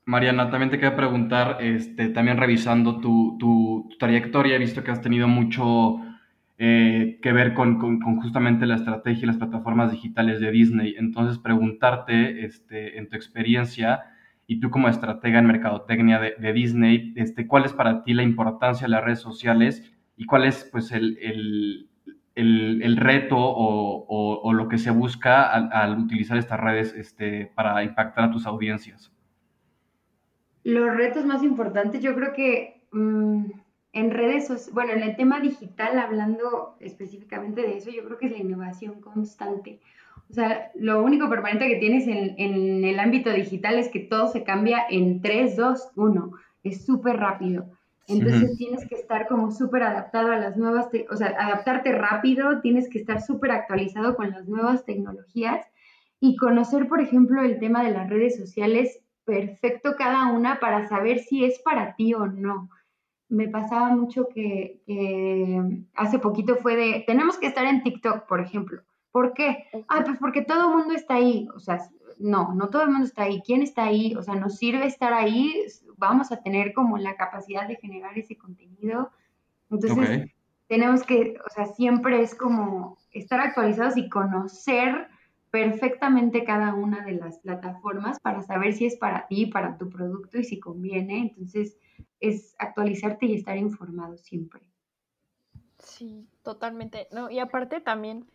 Mariana, 0.06 0.50
también 0.50 0.68
te 0.68 0.80
quería 0.80 0.96
preguntar, 0.96 1.58
este, 1.60 2.08
también 2.08 2.38
revisando 2.38 2.98
tu, 2.98 3.88
trayectoria, 4.00 4.56
he 4.56 4.58
visto 4.58 4.82
que 4.82 4.90
has 4.90 5.00
tenido 5.00 5.28
mucho 5.28 5.98
eh, 6.58 7.20
que 7.22 7.32
ver 7.32 7.54
con, 7.54 8.00
justamente 8.20 8.66
la 8.66 8.74
estrategia 8.74 9.22
y 9.22 9.26
las 9.26 9.36
plataformas 9.36 9.92
digitales 9.92 10.40
de 10.40 10.50
Disney. 10.50 10.96
Entonces, 10.98 11.38
preguntarte, 11.38 12.44
este, 12.44 12.98
en 12.98 13.08
tu 13.08 13.14
experiencia 13.14 14.02
y 14.48 14.58
tú 14.58 14.70
como 14.70 14.88
estratega 14.88 15.38
en 15.38 15.46
mercadotecnia 15.46 16.18
de, 16.18 16.52
Disney, 16.52 17.12
este, 17.14 17.46
¿cuál 17.46 17.64
es 17.64 17.72
para 17.72 18.02
ti 18.02 18.12
la 18.12 18.24
importancia 18.24 18.88
de 18.88 18.90
las 18.90 19.04
redes 19.04 19.20
sociales 19.20 19.89
y 20.20 20.26
cuál 20.26 20.44
es 20.44 20.68
pues, 20.70 20.92
el, 20.92 21.88
el, 22.34 22.96
reto 22.98 23.38
o, 23.38 24.52
lo 24.52 24.68
que 24.68 24.76
se 24.76 24.90
busca 24.90 25.50
al, 25.50 25.98
utilizar 25.98 26.36
estas 26.36 26.60
redes 26.60 26.92
este, 26.92 27.50
para 27.54 27.82
impactar 27.82 28.24
a 28.24 28.30
tus 28.30 28.44
audiencias? 28.44 29.10
Los 30.62 30.94
retos 30.94 31.24
más 31.24 31.42
importantes, 31.42 32.02
yo 32.02 32.14
creo 32.14 32.34
que 32.34 32.82
mm, 32.92 33.44
en 33.94 34.10
redes, 34.10 34.70
bueno, 34.74 34.92
en 34.92 35.04
el 35.04 35.16
tema 35.16 35.40
digital, 35.40 35.98
hablando 35.98 36.76
específicamente 36.80 37.62
de 37.62 37.78
eso, 37.78 37.88
yo 37.88 38.04
creo 38.04 38.18
que 38.18 38.26
es 38.26 38.32
la 38.32 38.44
innovación 38.44 39.00
constante. 39.00 39.80
O 40.28 40.34
sea, 40.34 40.70
lo 40.74 41.02
único 41.02 41.30
permanente 41.30 41.66
que 41.66 41.80
tienes 41.80 42.06
en, 42.06 42.34
en 42.36 42.84
el 42.84 43.00
ámbito 43.00 43.32
digital 43.32 43.78
es 43.78 43.88
que 43.88 44.00
todo 44.00 44.28
se 44.28 44.44
cambia 44.44 44.84
en 44.90 45.22
3, 45.22 45.56
2, 45.56 45.92
1. 45.96 46.30
Es 46.64 46.84
súper 46.84 47.16
rápido. 47.16 47.79
Entonces 48.10 48.56
tienes 48.56 48.86
que 48.88 48.96
estar 48.96 49.26
como 49.28 49.50
súper 49.52 49.82
adaptado 49.82 50.32
a 50.32 50.36
las 50.36 50.56
nuevas, 50.56 50.88
o 51.10 51.16
sea, 51.16 51.28
adaptarte 51.38 51.92
rápido, 51.92 52.60
tienes 52.60 52.88
que 52.88 52.98
estar 52.98 53.22
súper 53.22 53.52
actualizado 53.52 54.16
con 54.16 54.30
las 54.30 54.48
nuevas 54.48 54.84
tecnologías 54.84 55.66
y 56.20 56.36
conocer, 56.36 56.88
por 56.88 57.00
ejemplo, 57.00 57.42
el 57.42 57.58
tema 57.58 57.82
de 57.82 57.92
las 57.92 58.08
redes 58.08 58.36
sociales 58.36 59.00
perfecto 59.24 59.94
cada 59.96 60.32
una 60.32 60.58
para 60.60 60.88
saber 60.88 61.20
si 61.20 61.44
es 61.44 61.60
para 61.60 61.94
ti 61.94 62.14
o 62.14 62.26
no. 62.26 62.68
Me 63.28 63.48
pasaba 63.48 63.94
mucho 63.94 64.28
que, 64.28 64.82
hace 65.94 66.18
poquito 66.18 66.56
fue 66.56 66.76
de, 66.76 67.04
tenemos 67.06 67.38
que 67.38 67.46
estar 67.46 67.64
en 67.64 67.82
TikTok, 67.82 68.26
por 68.26 68.40
ejemplo. 68.40 68.82
¿Por 69.12 69.34
qué? 69.34 69.64
Ah, 69.88 70.02
pues 70.04 70.18
porque 70.18 70.42
todo 70.42 70.70
el 70.70 70.76
mundo 70.76 70.94
está 70.94 71.14
ahí. 71.14 71.48
O 71.54 71.60
sea, 71.60 71.80
no, 72.20 72.54
no 72.54 72.68
todo 72.68 72.82
el 72.82 72.90
mundo 72.90 73.06
está 73.06 73.22
ahí. 73.24 73.42
¿Quién 73.44 73.62
está 73.62 73.84
ahí? 73.84 74.14
O 74.14 74.22
sea, 74.22 74.34
nos 74.34 74.56
sirve 74.56 74.86
estar 74.86 75.12
ahí, 75.12 75.66
vamos 75.96 76.30
a 76.32 76.42
tener 76.42 76.72
como 76.74 76.98
la 76.98 77.16
capacidad 77.16 77.66
de 77.66 77.76
generar 77.76 78.16
ese 78.18 78.36
contenido. 78.36 79.10
Entonces, 79.70 80.30
tenemos 80.68 81.02
que, 81.02 81.36
o 81.44 81.50
sea, 81.50 81.66
siempre 81.66 82.20
es 82.20 82.34
como 82.34 82.98
estar 83.12 83.40
actualizados 83.40 83.96
y 83.96 84.08
conocer 84.08 85.08
perfectamente 85.50 86.44
cada 86.44 86.74
una 86.74 87.04
de 87.04 87.12
las 87.12 87.38
plataformas 87.38 88.20
para 88.20 88.42
saber 88.42 88.74
si 88.74 88.86
es 88.86 88.96
para 88.96 89.26
ti, 89.26 89.46
para 89.46 89.78
tu 89.78 89.88
producto 89.88 90.38
y 90.38 90.44
si 90.44 90.60
conviene. 90.60 91.20
Entonces, 91.20 91.76
es 92.20 92.54
actualizarte 92.58 93.26
y 93.26 93.34
estar 93.34 93.56
informado 93.56 94.16
siempre. 94.18 94.60
Sí, 95.78 96.28
totalmente. 96.42 97.08
No, 97.10 97.30
y 97.30 97.38
aparte 97.38 97.80
también 97.80 98.26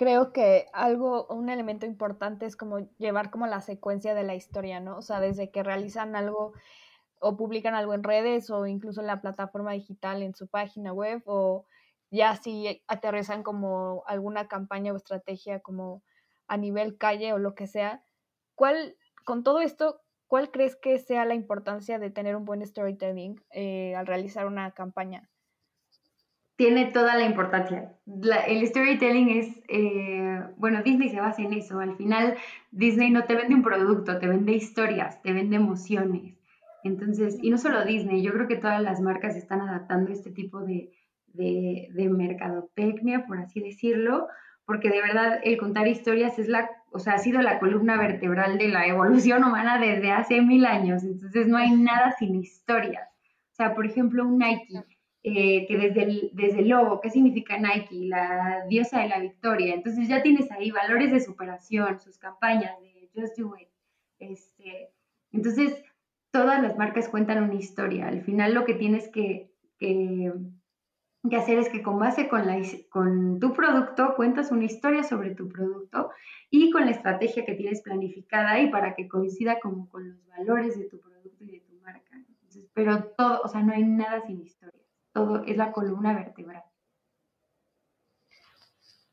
creo 0.00 0.32
que 0.32 0.66
algo, 0.72 1.26
un 1.26 1.50
elemento 1.50 1.84
importante 1.84 2.46
es 2.46 2.56
como 2.56 2.78
llevar 2.96 3.30
como 3.30 3.46
la 3.46 3.60
secuencia 3.60 4.14
de 4.14 4.22
la 4.22 4.34
historia, 4.34 4.80
¿no? 4.80 4.96
O 4.96 5.02
sea, 5.02 5.20
desde 5.20 5.50
que 5.50 5.62
realizan 5.62 6.16
algo 6.16 6.54
o 7.20 7.36
publican 7.36 7.74
algo 7.74 7.92
en 7.92 8.02
redes 8.02 8.48
o 8.48 8.66
incluso 8.66 9.02
en 9.02 9.08
la 9.08 9.20
plataforma 9.20 9.72
digital 9.72 10.22
en 10.22 10.34
su 10.34 10.48
página 10.48 10.94
web 10.94 11.20
o 11.26 11.66
ya 12.10 12.34
si 12.36 12.82
aterrizan 12.88 13.42
como 13.42 14.02
alguna 14.06 14.48
campaña 14.48 14.94
o 14.94 14.96
estrategia 14.96 15.60
como 15.60 16.02
a 16.48 16.56
nivel 16.56 16.96
calle 16.96 17.34
o 17.34 17.38
lo 17.38 17.54
que 17.54 17.66
sea. 17.66 18.02
¿Cuál, 18.54 18.96
con 19.26 19.42
todo 19.44 19.60
esto, 19.60 20.00
cuál 20.28 20.50
crees 20.50 20.76
que 20.76 20.98
sea 20.98 21.26
la 21.26 21.34
importancia 21.34 21.98
de 21.98 22.10
tener 22.10 22.36
un 22.36 22.46
buen 22.46 22.64
storytelling 22.64 23.44
eh, 23.50 23.94
al 23.96 24.06
realizar 24.06 24.46
una 24.46 24.70
campaña? 24.72 25.28
Tiene 26.60 26.84
toda 26.92 27.16
la 27.16 27.24
importancia. 27.24 27.96
el 28.46 28.66
storytelling 28.66 29.30
es, 29.30 29.48
eh, 29.68 30.42
bueno, 30.58 30.82
Disney 30.82 31.08
se 31.08 31.18
basa 31.18 31.40
en 31.40 31.54
eso. 31.54 31.80
Al 31.80 31.96
final, 31.96 32.36
Disney 32.70 33.10
no 33.10 33.24
te 33.24 33.34
vende 33.34 33.54
un 33.54 33.62
producto, 33.62 34.18
te 34.18 34.28
vende 34.28 34.52
historias, 34.52 35.22
te 35.22 35.32
vende 35.32 35.56
emociones. 35.56 36.36
Entonces, 36.84 37.38
y 37.40 37.48
no 37.48 37.56
solo 37.56 37.82
Disney, 37.86 38.20
yo 38.20 38.34
creo 38.34 38.46
que 38.46 38.56
todas 38.56 38.82
las 38.82 39.00
marcas 39.00 39.36
están 39.36 39.62
adaptando 39.62 40.12
este 40.12 40.32
tipo 40.32 40.60
de, 40.60 40.92
de, 41.28 41.88
de 41.94 42.10
mercadotecnia, 42.10 43.24
por 43.26 43.38
así 43.38 43.60
decirlo, 43.60 44.28
porque 44.66 44.90
de 44.90 45.00
verdad 45.00 45.40
el 45.42 45.56
contar 45.56 45.88
historias 45.88 46.38
es 46.38 46.48
la, 46.48 46.68
o 46.92 46.98
sea, 46.98 47.14
ha 47.14 47.18
sido 47.20 47.40
la 47.40 47.58
columna 47.58 47.96
vertebral 47.96 48.58
de 48.58 48.68
la 48.68 48.86
evolución 48.86 49.44
humana 49.44 49.78
desde 49.78 50.12
hace 50.12 50.42
mil 50.42 50.66
años. 50.66 51.04
Entonces, 51.04 51.46
no 51.46 51.56
hay 51.56 51.70
nada 51.70 52.12
sin 52.18 52.34
historias. 52.34 53.08
O 53.50 53.54
sea, 53.54 53.74
por 53.74 53.86
ejemplo, 53.86 54.26
un 54.26 54.36
Nike 54.36 54.66
eh, 55.22 55.66
que 55.66 55.76
desde 55.76 56.02
el, 56.04 56.30
desde 56.32 56.60
el 56.60 56.68
logo, 56.68 57.00
¿qué 57.02 57.10
significa 57.10 57.58
Nike? 57.58 58.06
La 58.06 58.64
diosa 58.68 59.00
de 59.00 59.08
la 59.08 59.20
victoria. 59.20 59.74
Entonces 59.74 60.08
ya 60.08 60.22
tienes 60.22 60.50
ahí 60.50 60.70
valores 60.70 61.12
de 61.12 61.20
superación, 61.20 62.00
sus 62.00 62.16
campañas 62.18 62.72
de 62.80 63.10
Just 63.14 63.38
Do 63.38 63.54
It. 63.56 63.68
Este, 64.18 64.90
entonces, 65.32 65.82
todas 66.30 66.62
las 66.62 66.78
marcas 66.78 67.10
cuentan 67.10 67.42
una 67.42 67.54
historia. 67.54 68.08
Al 68.08 68.22
final 68.22 68.54
lo 68.54 68.64
que 68.64 68.72
tienes 68.72 69.08
que, 69.08 69.52
que, 69.78 70.32
que 71.28 71.36
hacer 71.36 71.58
es 71.58 71.68
que 71.68 71.82
con 71.82 71.98
base 71.98 72.28
con, 72.28 72.46
la, 72.46 72.58
con 72.88 73.40
tu 73.40 73.52
producto 73.52 74.14
cuentas 74.16 74.50
una 74.50 74.64
historia 74.64 75.02
sobre 75.02 75.34
tu 75.34 75.50
producto 75.50 76.10
y 76.48 76.70
con 76.70 76.86
la 76.86 76.92
estrategia 76.92 77.44
que 77.44 77.54
tienes 77.54 77.82
planificada 77.82 78.58
y 78.58 78.70
para 78.70 78.94
que 78.94 79.06
coincida 79.06 79.60
como 79.60 79.86
con 79.90 80.08
los 80.08 80.26
valores 80.28 80.78
de 80.78 80.86
tu 80.86 80.98
producto 80.98 81.44
y 81.44 81.50
de 81.50 81.60
tu 81.60 81.74
marca. 81.82 82.16
Entonces, 82.16 82.70
pero 82.72 83.04
todo, 83.18 83.42
o 83.44 83.48
sea, 83.48 83.62
no 83.62 83.74
hay 83.74 83.84
nada 83.84 84.22
sin 84.26 84.40
historia 84.40 84.79
todo 85.12 85.44
es 85.44 85.56
la 85.56 85.72
columna 85.72 86.14
vertebral. 86.14 86.62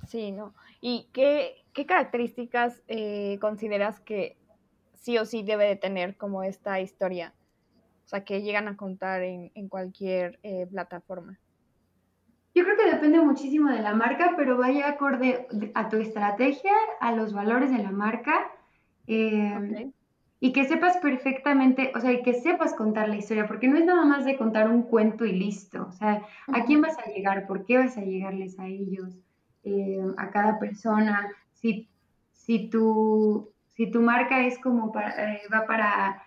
Sí, 0.08 0.32
¿no? 0.32 0.54
¿Y 0.80 1.10
qué, 1.12 1.66
características 1.74 2.82
eh, 2.88 3.38
consideras 3.40 4.00
que 4.00 4.38
sí 4.94 5.18
o 5.18 5.26
sí 5.26 5.44
debe 5.44 5.66
de 5.66 5.76
tener 5.76 6.18
como 6.18 6.44
esta 6.44 6.80
historia? 6.80 7.34
O 8.06 8.08
sea, 8.08 8.24
que 8.24 8.42
llegan 8.42 8.68
a 8.68 8.78
contar 8.78 9.22
en, 9.22 9.68
cualquier 9.68 10.40
eh, 10.44 10.66
plataforma. 10.66 11.40
Yo 12.56 12.64
creo 12.64 12.78
que 12.78 12.90
depende 12.90 13.20
muchísimo 13.20 13.70
de 13.70 13.82
la 13.82 13.94
marca, 13.94 14.34
pero 14.38 14.58
vaya 14.58 14.88
acorde 14.88 15.46
a 15.76 15.90
tu 15.90 15.98
estrategia, 15.98 16.74
a 17.02 17.12
los 17.12 17.34
valores 17.34 17.70
de 17.70 17.84
la 17.84 17.92
marca. 17.92 18.50
Eh, 19.08 19.92
y 20.40 20.54
que 20.54 20.66
sepas 20.66 20.98
perfectamente, 20.98 21.92
o 21.96 22.00
sea, 22.00 22.12
y 22.12 22.22
que 22.22 22.36
sepas 22.36 22.74
contar 22.74 23.10
la 23.10 23.16
historia, 23.16 23.48
porque 23.48 23.68
no 23.68 23.78
es 23.78 23.86
nada 23.86 24.06
más 24.06 24.26
de 24.26 24.38
contar 24.38 24.70
un 24.70 24.84
cuento 24.84 25.26
y 25.26 25.32
listo, 25.32 25.88
o 25.90 25.92
sea, 25.92 26.22
¿a 26.48 26.64
quién 26.66 26.82
vas 26.82 26.98
a 27.00 27.10
llegar? 27.10 27.48
¿Por 27.48 27.66
qué 27.66 27.78
vas 27.78 27.98
a 27.98 28.02
llegarles 28.02 28.60
a 28.60 28.68
ellos? 28.68 29.18
Eh, 29.64 30.00
a 30.18 30.30
cada 30.30 30.60
persona, 30.60 31.30
si, 31.54 31.90
si, 32.32 32.70
tu, 32.70 33.52
si 33.76 33.90
tu 33.90 34.02
marca 34.02 34.46
es 34.46 34.60
como 34.60 34.92
para, 34.92 35.34
eh, 35.34 35.42
va 35.54 35.66
para 35.66 36.24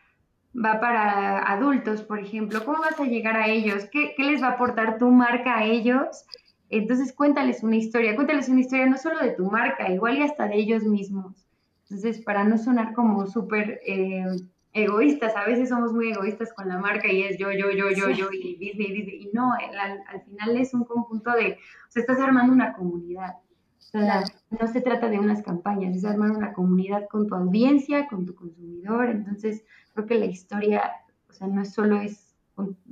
va 0.55 0.81
para 0.81 1.39
adultos, 1.39 2.03
por 2.03 2.19
ejemplo, 2.19 2.65
¿cómo 2.65 2.81
vas 2.81 2.99
a 2.99 3.05
llegar 3.05 3.37
a 3.37 3.47
ellos? 3.49 3.85
¿Qué, 3.91 4.15
¿Qué, 4.17 4.25
les 4.25 4.43
va 4.43 4.49
a 4.49 4.53
aportar 4.53 4.99
tu 4.99 5.09
marca 5.11 5.59
a 5.59 5.65
ellos? 5.65 6.25
Entonces 6.69 7.13
cuéntales 7.13 7.63
una 7.63 7.77
historia, 7.77 8.15
cuéntales 8.15 8.49
una 8.49 8.61
historia 8.61 8.87
no 8.87 8.97
solo 8.97 9.21
de 9.21 9.31
tu 9.31 9.45
marca, 9.45 9.91
igual 9.91 10.19
y 10.19 10.23
hasta 10.23 10.49
de 10.49 10.57
ellos 10.57 10.85
mismos. 10.85 11.47
Entonces, 11.91 12.23
para 12.25 12.45
no 12.45 12.57
sonar 12.57 12.93
como 12.93 13.27
súper 13.27 13.81
eh, 13.85 14.25
egoístas, 14.73 15.35
a 15.35 15.45
veces 15.45 15.71
somos 15.71 15.93
muy 15.93 16.13
egoístas 16.13 16.53
con 16.53 16.69
la 16.69 16.79
marca 16.79 17.11
y 17.11 17.25
es 17.25 17.37
yo, 17.37 17.51
yo, 17.51 17.73
yo, 17.73 17.91
yo, 17.91 18.11
yo, 18.11 18.29
y 18.33 18.55
Disney, 18.55 18.93
Disney, 18.93 19.23
y 19.25 19.31
no, 19.33 19.53
al, 19.53 20.23
final 20.23 20.57
es 20.57 20.73
un 20.73 20.85
conjunto 20.85 21.33
de, 21.33 21.55
o 21.55 21.91
sea, 21.91 22.03
estás 22.03 22.21
armando 22.21 22.53
una 22.53 22.75
comunidad. 22.75 23.35
O 23.79 23.83
sea, 23.83 24.23
no 24.51 24.69
se 24.69 24.81
trata 24.81 25.09
de 25.09 25.19
unas 25.19 25.43
campañas, 25.43 25.97
es 25.97 26.05
armar 26.05 26.31
una 26.31 26.53
comunidad 26.53 27.09
con 27.09 27.27
tu 27.27 27.35
audiencia, 27.35 28.07
con 28.07 28.25
tu 28.25 28.37
consumidor. 28.37 29.11
Entonces, 29.11 29.65
creo 29.93 30.07
que 30.07 30.15
la 30.15 30.27
historia, 30.27 30.93
o 31.29 31.33
sea, 31.33 31.49
no 31.49 31.61
es 31.63 31.75
solo 31.75 32.01
es, 32.01 32.37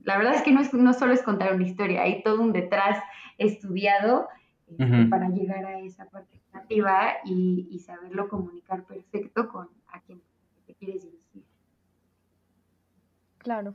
la 0.03 0.19
verdad 0.19 0.35
es 0.35 0.43
que 0.43 0.51
no, 0.51 0.61
es, 0.61 0.75
no 0.75 0.93
solo 0.93 1.13
es 1.13 1.23
contar 1.23 1.55
una 1.55 1.65
historia, 1.65 2.03
hay 2.03 2.25
todo 2.25 2.43
un 2.43 2.53
detrás 2.53 3.01
estudiado 3.37 4.27
este, 4.67 5.07
para 5.07 5.29
llegar 5.29 5.65
a 5.65 5.79
esa 5.79 6.07
parte 6.07 6.41
creativa 6.59 7.15
y, 7.25 7.79
saberlo 7.79 8.29
comunicar 8.29 8.85
perfecto 8.85 9.49
con 9.49 9.69
a 9.93 10.01
quien 10.01 10.21
te 10.67 10.75
quieres 10.75 11.03
dirigir. 11.03 11.43
Claro. 13.39 13.75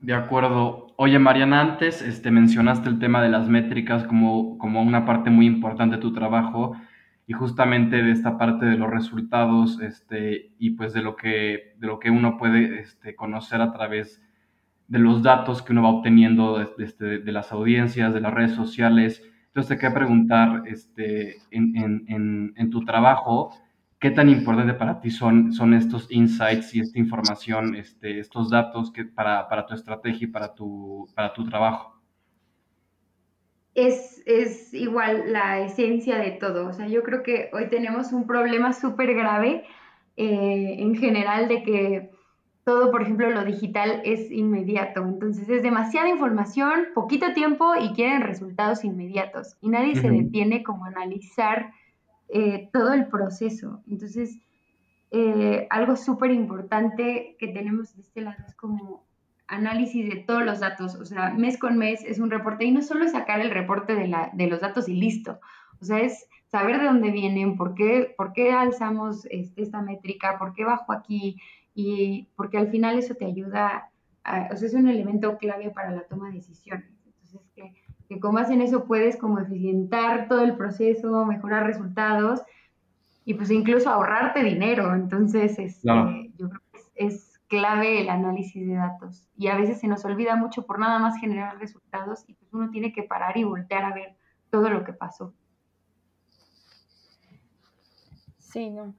De 0.00 0.14
acuerdo. 0.14 0.88
Oye, 0.96 1.18
Mariana, 1.18 1.60
antes 1.60 2.02
este, 2.02 2.30
mencionaste 2.30 2.88
el 2.88 2.98
tema 2.98 3.22
de 3.22 3.28
las 3.28 3.48
métricas 3.48 4.04
como, 4.04 4.58
como 4.58 4.82
una 4.82 5.04
parte 5.04 5.30
muy 5.30 5.46
importante 5.46 5.96
de 5.96 6.02
tu 6.02 6.12
trabajo 6.12 6.74
y 7.26 7.34
justamente 7.34 8.02
de 8.02 8.10
esta 8.10 8.38
parte 8.38 8.66
de 8.66 8.76
los 8.76 8.90
resultados 8.90 9.80
este, 9.80 10.52
y 10.58 10.70
pues 10.70 10.92
de 10.92 11.02
lo 11.02 11.16
que, 11.16 11.74
de 11.78 11.86
lo 11.86 11.98
que 11.98 12.10
uno 12.10 12.38
puede 12.38 12.80
este, 12.80 13.14
conocer 13.14 13.60
a 13.60 13.72
través 13.72 14.22
de 14.88 14.98
los 14.98 15.22
datos 15.22 15.62
que 15.62 15.72
uno 15.72 15.82
va 15.82 15.90
obteniendo 15.90 16.58
de, 16.58 16.84
este, 16.84 17.18
de 17.20 17.32
las 17.32 17.52
audiencias, 17.52 18.12
de 18.12 18.20
las 18.20 18.34
redes 18.34 18.52
sociales. 18.52 19.22
Entonces 19.50 19.70
te 19.70 19.80
quería 19.80 19.94
preguntar, 19.94 20.62
este, 20.66 21.38
en, 21.50 22.70
tu 22.70 22.84
trabajo, 22.84 23.52
¿qué 23.98 24.12
tan 24.12 24.28
importante 24.28 24.74
para 24.74 25.00
ti 25.00 25.10
son, 25.10 25.52
son 25.52 25.74
estos 25.74 26.06
insights 26.08 26.72
y 26.76 26.80
esta 26.80 27.00
información, 27.00 27.74
este, 27.74 28.20
estos 28.20 28.48
datos 28.48 28.92
que, 28.92 29.04
para, 29.04 29.66
tu 29.66 29.74
estrategia 29.74 30.28
y 30.28 30.30
para 30.30 30.54
tu, 30.54 31.08
para 31.16 31.32
tu 31.32 31.44
trabajo? 31.48 32.00
Es, 33.74 34.22
es, 34.24 34.72
igual 34.72 35.32
la 35.32 35.58
esencia 35.60 36.18
de 36.18 36.30
todo. 36.30 36.68
O 36.68 36.72
sea, 36.72 36.86
yo 36.86 37.02
creo 37.02 37.24
que 37.24 37.50
hoy 37.52 37.68
tenemos 37.68 38.12
un 38.12 38.28
problema 38.28 38.72
súper 38.72 39.14
grave 39.14 39.64
eh, 40.16 40.76
en 40.78 40.94
general 40.94 41.48
de 41.48 41.62
que 41.64 42.10
todo, 42.64 42.90
por 42.90 43.02
ejemplo, 43.02 43.30
lo 43.30 43.44
digital 43.44 44.02
es 44.04 44.30
inmediato. 44.30 45.04
Entonces 45.04 45.48
es 45.48 45.62
demasiada 45.62 46.08
información, 46.08 46.88
poquito 46.94 47.32
tiempo 47.32 47.72
y 47.80 47.92
quieren 47.94 48.22
resultados 48.22 48.84
inmediatos. 48.84 49.56
Y 49.60 49.70
nadie 49.70 49.96
se 49.96 50.10
detiene 50.10 50.62
como 50.62 50.84
a 50.84 50.88
analizar 50.88 51.72
eh, 52.28 52.68
todo 52.72 52.92
el 52.92 53.06
proceso. 53.08 53.82
Entonces, 53.88 54.38
eh, 55.10 55.66
algo 55.70 55.96
súper 55.96 56.30
importante 56.30 57.36
que 57.38 57.48
tenemos 57.48 57.96
de 57.96 58.02
este 58.02 58.20
lado 58.20 58.44
es 58.46 58.54
como 58.54 59.04
análisis 59.48 60.08
de 60.08 60.20
todos 60.20 60.44
los 60.44 60.60
datos. 60.60 60.94
O 60.94 61.04
sea, 61.04 61.30
mes 61.30 61.58
con 61.58 61.76
mes 61.76 62.04
es 62.04 62.18
un 62.18 62.30
reporte 62.30 62.64
y 62.64 62.70
no 62.70 62.82
solo 62.82 63.08
sacar 63.08 63.40
el 63.40 63.50
reporte 63.50 63.94
de, 63.94 64.06
la, 64.06 64.30
de 64.32 64.46
los 64.46 64.60
datos 64.60 64.88
y 64.88 64.94
listo. 64.94 65.40
O 65.80 65.84
sea, 65.84 65.98
es 65.98 66.28
saber 66.46 66.78
de 66.78 66.86
dónde 66.86 67.10
vienen, 67.10 67.56
por 67.56 67.74
qué, 67.74 68.14
por 68.16 68.32
qué 68.32 68.52
alzamos 68.52 69.26
este, 69.30 69.62
esta 69.62 69.82
métrica, 69.82 70.38
por 70.38 70.52
qué 70.52 70.64
bajo 70.64 70.92
aquí, 70.92 71.40
y 71.74 72.28
porque 72.36 72.58
al 72.58 72.68
final 72.68 72.98
eso 72.98 73.14
te 73.14 73.24
ayuda, 73.24 73.90
o 74.52 74.56
sea, 74.56 74.68
es 74.68 74.74
un 74.74 74.88
elemento 74.88 75.38
clave 75.38 75.70
para 75.70 75.92
la 75.92 76.02
toma 76.02 76.28
de 76.28 76.36
decisiones. 76.36 76.90
Entonces, 77.04 77.40
que, 77.54 77.74
que 78.08 78.20
con 78.20 78.34
base 78.34 78.54
en 78.54 78.62
eso 78.62 78.84
puedes 78.86 79.16
como 79.16 79.38
eficientar 79.38 80.28
todo 80.28 80.42
el 80.42 80.56
proceso, 80.56 81.24
mejorar 81.26 81.66
resultados 81.66 82.42
y 83.24 83.34
pues 83.34 83.50
incluso 83.50 83.88
ahorrarte 83.88 84.42
dinero. 84.42 84.94
Entonces, 84.94 85.58
este, 85.58 86.32
yo 86.36 86.48
creo 86.48 86.62
que 86.72 86.78
es, 86.78 86.90
es, 86.94 87.40
clave 87.50 88.00
el 88.00 88.08
análisis 88.08 88.64
de 88.64 88.74
datos. 88.74 89.28
Y 89.36 89.48
a 89.48 89.56
veces 89.56 89.80
se 89.80 89.88
nos 89.88 90.04
olvida 90.04 90.36
mucho 90.36 90.66
por 90.66 90.78
nada 90.78 91.00
más 91.00 91.18
generar 91.18 91.58
resultados 91.58 92.24
y 92.28 92.34
pues 92.34 92.52
uno 92.54 92.70
tiene 92.70 92.92
que 92.92 93.02
parar 93.02 93.36
y 93.36 93.42
voltear 93.42 93.84
a 93.84 93.92
ver 93.92 94.14
todo 94.50 94.70
lo 94.70 94.84
que 94.84 94.92
pasó. 94.92 95.34
Sí, 98.38 98.70
no. 98.70 98.94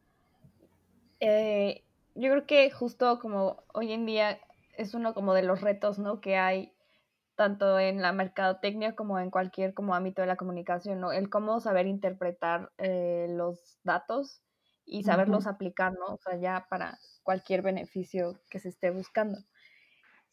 Eh, 1.20 1.84
yo 2.16 2.32
creo 2.32 2.46
que 2.46 2.72
justo 2.72 3.20
como 3.20 3.64
hoy 3.74 3.92
en 3.92 4.06
día 4.06 4.40
es 4.78 4.94
uno 4.94 5.14
como 5.14 5.34
de 5.34 5.44
los 5.44 5.62
retos, 5.62 6.00
¿no? 6.00 6.22
Que 6.22 6.38
hay 6.38 6.74
tanto 7.36 7.80
en 7.80 8.02
la 8.02 8.12
mercadotecnia 8.12 8.96
como 8.96 9.20
en 9.20 9.32
cualquier 9.32 9.74
como 9.74 9.96
ámbito 9.96 10.22
de 10.22 10.28
la 10.28 10.36
comunicación, 10.36 11.00
¿no? 11.00 11.12
El 11.12 11.30
cómo 11.30 11.60
saber 11.60 11.88
interpretar 11.88 12.72
eh, 12.78 13.28
los 13.30 13.80
datos 13.84 14.44
y 14.86 15.04
saberlos 15.04 15.48
aplicar, 15.48 15.94
¿no? 15.94 16.16
O 16.16 16.18
sea, 16.18 16.38
ya 16.38 16.68
para 16.70 16.98
cualquier 17.24 17.62
beneficio 17.62 18.40
que 18.50 18.60
se 18.60 18.70
esté 18.70 18.92
buscando. 18.92 19.38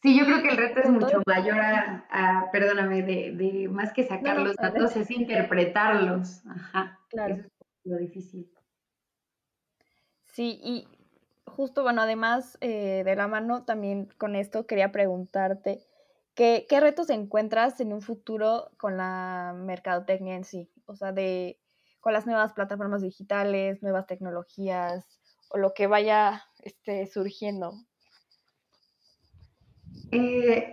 Sí, 0.02 0.18
yo 0.18 0.24
creo 0.24 0.42
que 0.42 0.50
el 0.50 0.56
reto 0.56 0.80
es 0.80 0.90
mucho 0.90 1.22
mayor 1.26 1.58
a, 1.60 2.48
perdóname, 2.52 3.02
de, 3.02 3.32
de, 3.32 3.68
más 3.68 3.92
que 3.92 4.04
sacar 4.04 4.38
los 4.38 4.54
datos, 4.56 4.96
es 4.96 5.10
interpretarlos. 5.10 6.46
Ajá. 6.46 7.00
Claro. 7.10 7.34
Eso 7.34 7.46
es 7.46 7.90
lo 7.90 7.96
difícil. 7.98 8.52
Sí, 10.24 10.60
y 10.62 10.86
justo, 11.58 11.82
bueno, 11.82 12.02
además 12.02 12.56
eh, 12.60 13.02
de 13.04 13.16
la 13.16 13.26
mano 13.26 13.64
también 13.64 14.08
con 14.16 14.36
esto 14.36 14.64
quería 14.64 14.92
preguntarte, 14.92 15.80
¿qué, 16.36 16.66
¿qué, 16.68 16.78
retos 16.78 17.10
encuentras 17.10 17.80
en 17.80 17.92
un 17.92 18.00
futuro 18.00 18.70
con 18.76 18.96
la 18.96 19.56
mercadotecnia 19.56 20.36
en 20.36 20.44
sí? 20.44 20.70
O 20.86 20.94
sea, 20.94 21.10
de, 21.10 21.58
con 21.98 22.12
las 22.12 22.26
nuevas 22.26 22.52
plataformas 22.52 23.02
digitales, 23.02 23.82
nuevas 23.82 24.06
tecnologías 24.06 25.18
o 25.48 25.58
lo 25.58 25.74
que 25.74 25.88
vaya 25.88 26.44
este, 26.60 27.08
surgiendo. 27.08 27.74
Eh, 30.12 30.72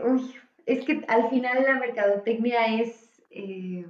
es 0.68 0.86
que 0.86 1.04
al 1.08 1.32
final 1.32 1.64
la 1.64 1.80
mercadotecnia 1.80 2.80
es, 2.80 3.24
eh, 3.32 3.88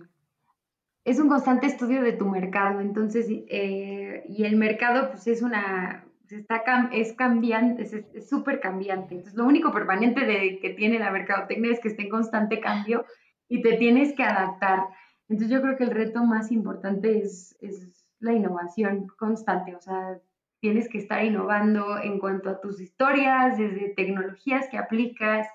es 1.04 1.20
un 1.20 1.28
constante 1.28 1.68
estudio 1.68 2.02
de 2.04 2.14
tu 2.14 2.26
mercado, 2.26 2.80
entonces, 2.80 3.28
y 3.30 4.46
el 4.46 4.56
mercado 4.56 5.12
pues 5.12 5.28
es 5.28 5.42
una, 5.42 6.05
está, 6.30 6.64
es 6.92 7.14
cambiante, 7.14 7.84
es 8.14 8.30
súper 8.30 8.60
cambiante. 8.60 9.16
Entonces, 9.16 9.36
lo 9.36 9.46
único 9.46 9.72
permanente 9.72 10.26
de, 10.26 10.60
que 10.60 10.72
tiene 10.72 11.00
la 11.00 11.12
mercadotecnia 11.12 11.72
es 11.72 11.80
que 11.80 11.90
esté 11.90 12.04
en 12.04 12.10
constante 12.10 12.60
cambio 12.60 13.06
y 13.48 13.62
te 13.62 13.78
tienes 13.78 14.14
que 14.14 14.24
adaptar. 14.24 14.86
Entonces, 15.30 15.54
yo 15.54 15.62
creo 15.62 15.78
que 15.78 15.84
el 15.84 15.92
reto 15.92 16.24
más 16.24 16.52
importante 16.52 17.20
es, 17.20 17.58
es 17.62 18.06
la 18.20 18.34
innovación 18.34 19.08
constante, 19.18 19.76
o 19.76 19.82
sea, 19.82 20.20
tienes 20.60 20.90
que 20.90 20.98
estar 20.98 21.24
innovando 21.24 22.00
en 22.02 22.18
cuanto 22.18 22.50
a 22.50 22.60
tus 22.60 22.80
historias, 22.80 23.58
desde 23.58 23.94
tecnologías 23.96 24.68
que 24.70 24.78
aplicas, 24.78 25.48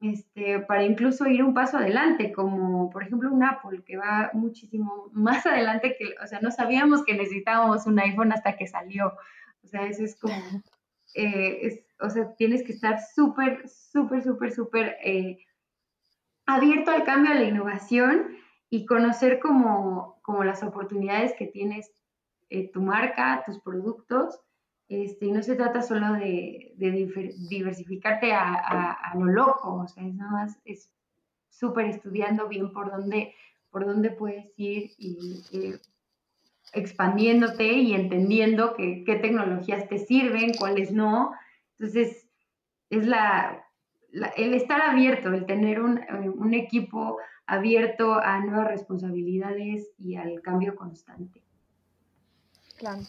este, 0.00 0.60
para 0.60 0.84
incluso 0.84 1.26
ir 1.26 1.42
un 1.42 1.54
paso 1.54 1.78
adelante, 1.78 2.32
como 2.32 2.90
por 2.90 3.02
ejemplo 3.02 3.32
un 3.32 3.42
Apple 3.42 3.82
que 3.84 3.96
va 3.96 4.30
muchísimo 4.34 5.08
más 5.12 5.46
adelante 5.46 5.96
que, 5.98 6.14
o 6.22 6.26
sea, 6.26 6.40
no 6.40 6.50
sabíamos 6.50 7.04
que 7.04 7.14
necesitábamos 7.14 7.86
un 7.86 7.98
iPhone 7.98 8.32
hasta 8.32 8.56
que 8.56 8.66
salió. 8.66 9.14
O 9.64 9.66
sea, 9.68 9.86
eso 9.86 10.04
es 10.04 10.16
como, 10.16 10.34
eh, 11.14 11.84
o 12.00 12.10
sea, 12.10 12.34
tienes 12.36 12.62
que 12.62 12.72
estar 12.72 12.98
súper, 13.14 13.68
súper, 13.68 14.22
súper, 14.22 14.52
súper 14.52 14.96
eh, 15.02 15.38
abierto 16.46 16.90
al 16.90 17.04
cambio, 17.04 17.32
a 17.32 17.36
la 17.36 17.44
innovación 17.44 18.36
y 18.68 18.84
conocer 18.86 19.40
como, 19.40 20.20
como 20.22 20.44
las 20.44 20.62
oportunidades 20.62 21.32
que 21.38 21.46
tienes 21.46 21.90
eh, 22.50 22.70
tu 22.70 22.82
marca, 22.82 23.42
tus 23.46 23.58
productos. 23.60 24.40
Este, 24.88 25.26
y 25.26 25.32
no 25.32 25.42
se 25.42 25.56
trata 25.56 25.80
solo 25.80 26.12
de, 26.12 26.74
diversificarte 26.76 28.32
a, 28.34 29.14
lo 29.16 29.24
loco, 29.24 29.76
o 29.76 29.88
sea, 29.88 30.06
es 30.06 30.14
nada 30.14 30.30
más, 30.30 30.60
es 30.66 30.90
súper 31.48 31.86
estudiando 31.86 32.48
bien 32.48 32.70
por 32.70 32.90
dónde, 32.90 33.34
por 33.70 33.86
dónde 33.86 34.10
puedes 34.10 34.52
ir 34.58 34.90
y 34.98 35.74
expandiéndote 36.72 37.72
y 37.72 37.94
entendiendo 37.94 38.74
qué 38.76 39.18
tecnologías 39.20 39.88
te 39.88 39.98
sirven, 39.98 40.54
cuáles 40.58 40.92
no. 40.92 41.32
Entonces, 41.78 42.28
es 42.90 43.06
la, 43.06 43.64
el 44.36 44.54
estar 44.54 44.80
abierto, 44.80 45.32
el 45.32 45.46
tener 45.46 45.80
un, 45.80 46.00
un, 46.36 46.54
equipo 46.54 47.18
abierto 47.46 48.14
a 48.14 48.40
nuevas 48.40 48.68
responsabilidades 48.68 49.90
y 49.98 50.16
al 50.16 50.40
cambio 50.42 50.74
constante. 50.76 51.42
Claro. 52.78 53.00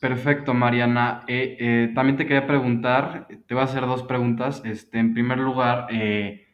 Perfecto, 0.00 0.54
Mariana. 0.54 1.24
Eh, 1.26 1.56
eh, 1.58 1.92
también 1.94 2.16
te 2.16 2.26
quería 2.26 2.46
preguntar, 2.46 3.26
te 3.46 3.54
voy 3.54 3.62
a 3.62 3.64
hacer 3.64 3.82
dos 3.82 4.02
preguntas. 4.02 4.62
Este, 4.64 4.98
en 4.98 5.14
primer 5.14 5.38
lugar, 5.38 5.86
eh, 5.90 6.46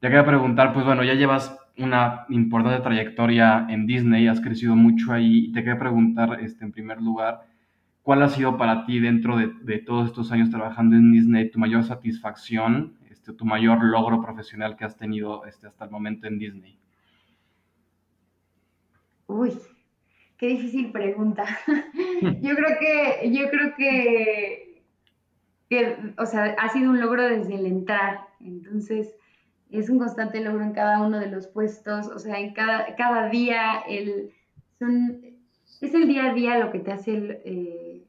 te 0.00 0.08
quería 0.08 0.26
preguntar, 0.26 0.72
pues 0.72 0.84
bueno, 0.84 1.02
ya 1.02 1.14
llevas 1.14 1.58
una 1.78 2.24
importante 2.28 2.82
trayectoria 2.82 3.66
en 3.68 3.86
Disney, 3.86 4.28
has 4.28 4.40
crecido 4.40 4.74
mucho 4.76 5.12
ahí. 5.12 5.52
Te 5.52 5.62
quería 5.62 5.78
preguntar, 5.78 6.38
este, 6.40 6.64
en 6.64 6.72
primer 6.72 7.00
lugar, 7.00 7.46
¿cuál 8.02 8.22
ha 8.22 8.28
sido 8.28 8.56
para 8.56 8.86
ti 8.86 8.98
dentro 8.98 9.36
de, 9.36 9.78
todos 9.78 10.08
estos 10.08 10.32
años 10.32 10.50
trabajando 10.50 10.96
en 10.96 11.12
Disney 11.12 11.50
tu 11.50 11.58
mayor 11.58 11.84
satisfacción, 11.84 12.96
este, 13.10 13.32
tu 13.32 13.44
mayor 13.44 13.84
logro 13.84 14.20
profesional 14.22 14.76
que 14.76 14.84
has 14.84 14.96
tenido 14.96 15.44
este, 15.44 15.66
hasta 15.66 15.84
el 15.84 15.90
momento 15.90 16.26
en 16.26 16.38
Disney? 16.38 16.78
Uy, 19.26 19.52
qué 20.38 20.46
difícil 20.46 20.92
pregunta. 20.92 21.44
yo 21.66 22.54
creo 22.54 22.78
que, 22.78 23.30
yo 23.32 23.50
creo 23.50 23.74
que, 23.76 24.82
que, 25.68 26.14
o 26.16 26.24
sea, 26.24 26.54
ha 26.58 26.68
sido 26.70 26.90
un 26.90 27.00
logro 27.00 27.22
desde 27.22 27.54
el 27.54 27.66
entrar. 27.66 28.20
Entonces, 28.40 29.14
es 29.70 29.90
un 29.90 29.98
constante 29.98 30.40
logro 30.40 30.64
en 30.64 30.72
cada 30.72 31.00
uno 31.02 31.18
de 31.18 31.30
los 31.30 31.46
puestos, 31.48 32.08
o 32.08 32.18
sea, 32.18 32.38
en 32.38 32.54
cada, 32.54 32.94
cada 32.96 33.28
día, 33.28 33.82
el, 33.88 34.32
es 35.80 35.94
el 35.94 36.06
día 36.06 36.30
a 36.30 36.34
día 36.34 36.58
lo 36.58 36.70
que 36.70 36.78
te 36.78 36.92
hace 36.92 37.14
el, 37.14 37.30
eh, 37.44 38.02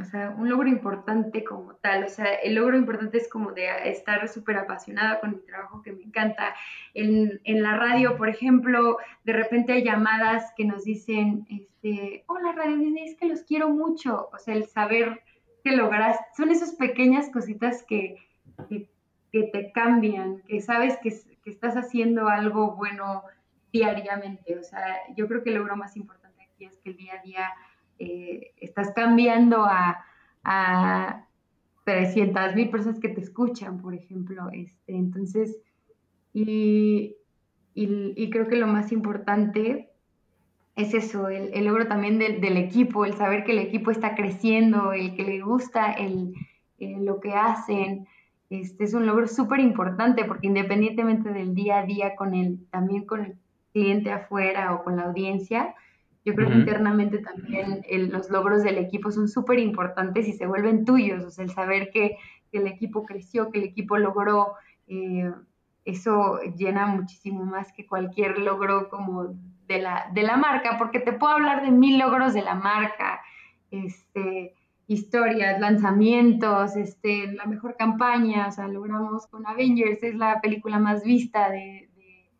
o 0.00 0.04
sea, 0.04 0.30
un 0.30 0.48
logro 0.48 0.68
importante 0.68 1.44
como 1.44 1.74
tal, 1.74 2.04
o 2.04 2.08
sea, 2.08 2.34
el 2.34 2.54
logro 2.54 2.76
importante 2.76 3.18
es 3.18 3.28
como 3.28 3.52
de 3.52 3.68
estar 3.84 4.26
súper 4.28 4.56
apasionada 4.56 5.20
con 5.20 5.32
mi 5.32 5.38
trabajo 5.38 5.82
que 5.82 5.92
me 5.92 6.02
encanta. 6.02 6.54
En, 6.94 7.40
en, 7.44 7.62
la 7.62 7.76
radio, 7.76 8.16
por 8.16 8.28
ejemplo, 8.28 8.98
de 9.24 9.32
repente 9.32 9.72
hay 9.72 9.84
llamadas 9.84 10.52
que 10.56 10.64
nos 10.64 10.84
dicen, 10.84 11.46
este, 11.50 12.24
hola 12.26 12.52
Radio 12.52 12.78
Disney, 12.78 13.04
es 13.04 13.16
que 13.16 13.26
los 13.26 13.42
quiero 13.42 13.68
mucho, 13.68 14.28
o 14.32 14.38
sea, 14.38 14.54
el 14.54 14.66
saber 14.66 15.22
que 15.62 15.76
logras, 15.76 16.18
son 16.36 16.50
esas 16.50 16.72
pequeñas 16.72 17.30
cositas 17.30 17.84
que, 17.84 18.16
que 19.32 19.44
te 19.44 19.72
cambian, 19.72 20.42
que 20.46 20.60
sabes 20.60 20.98
que, 20.98 21.12
estás 21.44 21.74
haciendo 21.74 22.28
algo 22.28 22.76
bueno 22.76 23.24
diariamente. 23.72 24.56
O 24.56 24.62
sea, 24.62 24.84
yo 25.16 25.26
creo 25.26 25.42
que 25.42 25.50
el 25.50 25.56
logro 25.56 25.76
más 25.76 25.96
importante 25.96 26.42
aquí 26.42 26.66
es 26.66 26.76
que 26.78 26.90
el 26.90 26.96
día 26.96 27.14
a 27.14 27.22
día 27.22 27.48
eh, 27.98 28.52
estás 28.60 28.92
cambiando 28.94 29.64
a, 29.64 30.04
a 30.44 31.26
300 31.84 32.54
mil 32.54 32.70
personas 32.70 33.00
que 33.00 33.08
te 33.08 33.20
escuchan, 33.20 33.80
por 33.80 33.94
ejemplo. 33.94 34.50
Este, 34.52 34.94
entonces, 34.94 35.58
y, 36.32 37.16
creo 38.30 38.48
que 38.48 38.56
lo 38.56 38.66
más 38.66 38.92
importante 38.92 39.90
es 40.76 40.94
eso, 40.94 41.28
el, 41.28 41.64
logro 41.64 41.86
también 41.86 42.18
del, 42.18 42.56
equipo, 42.56 43.04
el 43.04 43.14
saber 43.14 43.44
que 43.44 43.52
el 43.52 43.58
equipo 43.58 43.90
está 43.90 44.14
creciendo, 44.14 44.92
el 44.92 45.14
que 45.14 45.24
le 45.24 45.40
gusta 45.40 45.92
el, 45.92 46.34
lo 46.78 47.20
que 47.20 47.34
hacen. 47.34 48.06
Este 48.52 48.84
es 48.84 48.92
un 48.92 49.06
logro 49.06 49.26
súper 49.28 49.60
importante 49.60 50.24
porque 50.26 50.46
independientemente 50.46 51.32
del 51.32 51.54
día 51.54 51.78
a 51.78 51.86
día 51.86 52.14
con 52.14 52.34
el, 52.34 52.66
también 52.70 53.06
con 53.06 53.24
el 53.24 53.38
cliente 53.72 54.12
afuera 54.12 54.74
o 54.74 54.84
con 54.84 54.96
la 54.96 55.04
audiencia, 55.04 55.74
Yo 56.24 56.34
creo 56.34 56.50
que 56.50 56.56
internamente 56.56 57.18
también 57.18 57.82
los 58.12 58.30
logros 58.30 58.62
del 58.62 58.78
equipo 58.78 59.10
son 59.10 59.26
súper 59.26 59.58
importantes 59.58 60.28
y 60.28 60.34
se 60.34 60.46
vuelven 60.46 60.84
tuyos, 60.84 61.24
o 61.24 61.30
sea, 61.30 61.44
el 61.44 61.50
saber 61.50 61.90
que, 61.90 62.16
el 62.52 62.66
equipo 62.66 63.06
creció, 63.06 63.50
que 63.50 63.58
el 63.58 63.64
equipo 63.64 63.96
logró, 63.96 64.52
eh, 64.86 65.32
eso 65.86 66.38
llena 66.54 66.86
muchísimo 66.86 67.44
más 67.46 67.72
que 67.72 67.86
cualquier 67.86 68.38
logro 68.38 68.90
como 68.90 69.34
de 69.66 69.80
la, 69.80 70.10
de 70.12 70.22
la 70.22 70.36
marca, 70.36 70.76
porque 70.78 71.00
te 71.00 71.14
puedo 71.14 71.32
hablar 71.32 71.62
de 71.62 71.70
mil 71.70 71.98
logros 71.98 72.34
de 72.34 72.42
la 72.42 72.54
marca, 72.54 73.22
este, 73.70 74.54
historias, 74.92 75.60
lanzamientos, 75.60 76.76
este, 76.76 77.32
la 77.32 77.46
mejor 77.46 77.76
campaña, 77.76 78.48
o 78.48 78.52
sea, 78.52 78.68
logramos 78.68 79.26
con 79.26 79.46
Avengers, 79.46 80.02
es 80.02 80.14
la 80.14 80.40
película 80.40 80.78
más 80.78 81.04
vista 81.04 81.50
de, 81.50 81.88
de, 81.96 82.30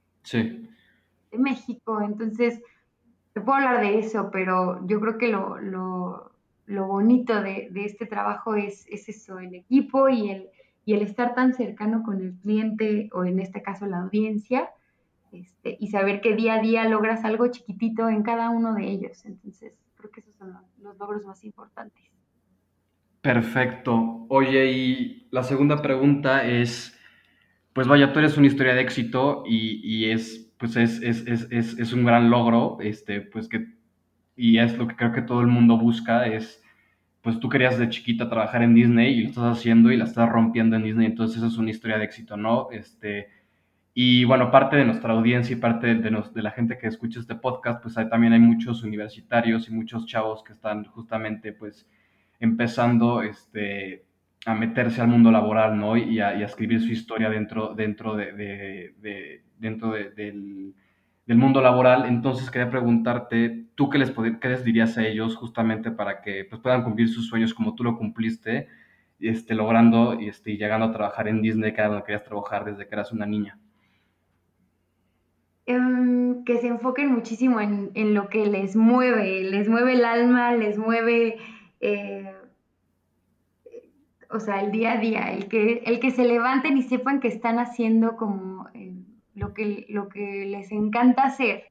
de 1.30 1.38
México, 1.38 2.00
entonces 2.02 2.60
te 3.32 3.40
puedo 3.40 3.58
hablar 3.58 3.80
de 3.80 3.98
eso, 3.98 4.30
pero 4.30 4.86
yo 4.86 5.00
creo 5.00 5.18
que 5.18 5.28
lo, 5.28 5.58
lo, 5.58 6.32
lo 6.66 6.86
bonito 6.86 7.42
de, 7.42 7.68
de, 7.70 7.84
este 7.84 8.06
trabajo 8.06 8.54
es, 8.54 8.86
es, 8.88 9.08
eso, 9.08 9.38
el 9.38 9.54
equipo 9.54 10.08
y 10.08 10.30
el, 10.30 10.48
y 10.84 10.94
el 10.94 11.02
estar 11.02 11.34
tan 11.34 11.54
cercano 11.54 12.02
con 12.02 12.20
el 12.20 12.34
cliente 12.34 13.08
o 13.12 13.24
en 13.24 13.40
este 13.40 13.62
caso 13.62 13.86
la 13.86 14.02
audiencia. 14.02 14.70
Este, 15.32 15.78
y 15.80 15.88
saber 15.88 16.20
que 16.20 16.36
día 16.36 16.54
a 16.54 16.60
día 16.60 16.86
logras 16.86 17.24
algo 17.24 17.46
chiquitito 17.46 18.10
en 18.10 18.22
cada 18.22 18.50
uno 18.50 18.74
de 18.74 18.84
ellos. 18.84 19.24
Entonces, 19.24 19.72
creo 19.96 20.10
que 20.10 20.20
esos 20.20 20.34
son 20.34 20.54
los 20.82 20.98
logros 20.98 21.24
más 21.24 21.42
importantes. 21.42 22.11
Perfecto. 23.22 24.26
Oye, 24.28 24.72
y 24.72 25.28
la 25.30 25.44
segunda 25.44 25.80
pregunta 25.80 26.44
es, 26.44 26.98
pues 27.72 27.86
vaya, 27.86 28.12
tú 28.12 28.18
eres 28.18 28.36
una 28.36 28.48
historia 28.48 28.74
de 28.74 28.82
éxito 28.82 29.44
y, 29.46 29.80
y 29.84 30.10
es, 30.10 30.52
pues 30.58 30.76
es, 30.76 31.00
es, 31.02 31.26
es, 31.28 31.78
es, 31.78 31.92
un 31.92 32.04
gran 32.04 32.30
logro, 32.30 32.78
este, 32.80 33.20
pues 33.20 33.48
que, 33.48 33.68
y 34.36 34.58
es 34.58 34.76
lo 34.76 34.88
que 34.88 34.96
creo 34.96 35.12
que 35.12 35.22
todo 35.22 35.40
el 35.40 35.46
mundo 35.46 35.78
busca, 35.78 36.26
es, 36.26 36.62
pues 37.22 37.38
tú 37.38 37.48
querías 37.48 37.78
de 37.78 37.88
chiquita 37.90 38.28
trabajar 38.28 38.62
en 38.62 38.74
Disney 38.74 39.14
y 39.14 39.22
lo 39.22 39.28
estás 39.28 39.58
haciendo 39.58 39.92
y 39.92 39.96
la 39.96 40.04
estás 40.04 40.28
rompiendo 40.28 40.76
en 40.76 40.82
Disney, 40.84 41.06
entonces 41.06 41.38
eso 41.38 41.46
es 41.46 41.58
una 41.58 41.70
historia 41.70 41.98
de 41.98 42.04
éxito, 42.04 42.36
¿no? 42.36 42.70
Este, 42.72 43.28
y 43.94 44.24
bueno, 44.24 44.50
parte 44.50 44.76
de 44.76 44.84
nuestra 44.84 45.12
audiencia 45.12 45.56
y 45.56 45.60
parte 45.60 45.94
de, 45.94 46.10
de, 46.10 46.42
la 46.42 46.50
gente 46.50 46.76
que 46.78 46.88
escucha 46.88 47.20
este 47.20 47.36
podcast, 47.36 47.82
pues 47.82 47.96
hay, 47.98 48.08
también 48.08 48.32
hay 48.32 48.40
muchos 48.40 48.82
universitarios 48.82 49.68
y 49.68 49.72
muchos 49.72 50.06
chavos 50.06 50.42
que 50.42 50.52
están 50.52 50.84
justamente 50.86 51.52
pues 51.52 51.86
empezando 52.42 53.22
este, 53.22 54.04
a 54.44 54.54
meterse 54.54 55.00
al 55.00 55.06
mundo 55.06 55.30
laboral, 55.30 55.78
¿no? 55.78 55.96
Y 55.96 56.18
a, 56.18 56.32
escribir 56.42 56.80
su 56.80 56.88
historia 56.88 57.30
dentro, 57.30 57.72
dentro, 57.74 58.16
de, 58.16 58.92
dentro 59.58 59.92
del, 59.92 60.74
del, 61.24 61.38
mundo 61.38 61.60
laboral. 61.60 62.06
Entonces 62.06 62.50
quería 62.50 62.68
preguntarte, 62.68 63.66
¿tú 63.76 63.88
qué 63.88 63.98
les, 63.98 64.12
qué 64.40 64.48
les 64.48 64.64
dirías 64.64 64.98
a 64.98 65.06
ellos 65.06 65.36
justamente 65.36 65.92
para 65.92 66.20
que 66.20 66.44
pues, 66.44 66.60
puedan 66.60 66.82
cumplir 66.82 67.08
sus 67.08 67.28
sueños 67.28 67.54
como 67.54 67.76
tú 67.76 67.84
lo 67.84 67.96
cumpliste, 67.96 68.66
este, 69.20 69.54
logrando 69.54 70.14
este, 70.14 70.50
y 70.50 70.58
llegando 70.58 70.86
a 70.86 70.92
trabajar 70.92 71.28
en 71.28 71.42
Disney, 71.42 71.72
que 71.72 71.80
era 71.80 71.90
donde 71.90 72.04
querías 72.04 72.24
trabajar 72.24 72.64
desde 72.64 72.88
que 72.88 72.94
eras 72.96 73.12
una 73.12 73.24
niña? 73.24 73.56
Em, 75.64 76.42
que 76.42 76.58
se 76.58 76.66
enfoquen 76.66 77.12
muchísimo 77.12 77.60
en, 77.60 77.92
en, 77.94 78.14
lo 78.14 78.28
que 78.28 78.46
les 78.46 78.74
mueve, 78.74 79.44
les 79.44 79.68
mueve 79.68 79.92
el 79.92 80.04
alma, 80.04 80.56
les 80.56 80.76
mueve 80.76 81.36
eh, 81.82 82.34
o 84.30 84.40
sea, 84.40 84.62
el 84.62 84.72
día 84.72 84.92
a 84.92 84.96
día, 84.96 85.32
el 85.32 85.48
que, 85.48 85.82
el 85.84 86.00
que 86.00 86.10
se 86.10 86.24
levanten 86.24 86.78
y 86.78 86.82
sepan 86.82 87.20
que 87.20 87.28
están 87.28 87.58
haciendo 87.58 88.16
como 88.16 88.68
eh, 88.72 88.94
lo, 89.34 89.52
que, 89.52 89.84
lo 89.88 90.08
que 90.08 90.46
les 90.46 90.72
encanta 90.72 91.24
hacer. 91.24 91.64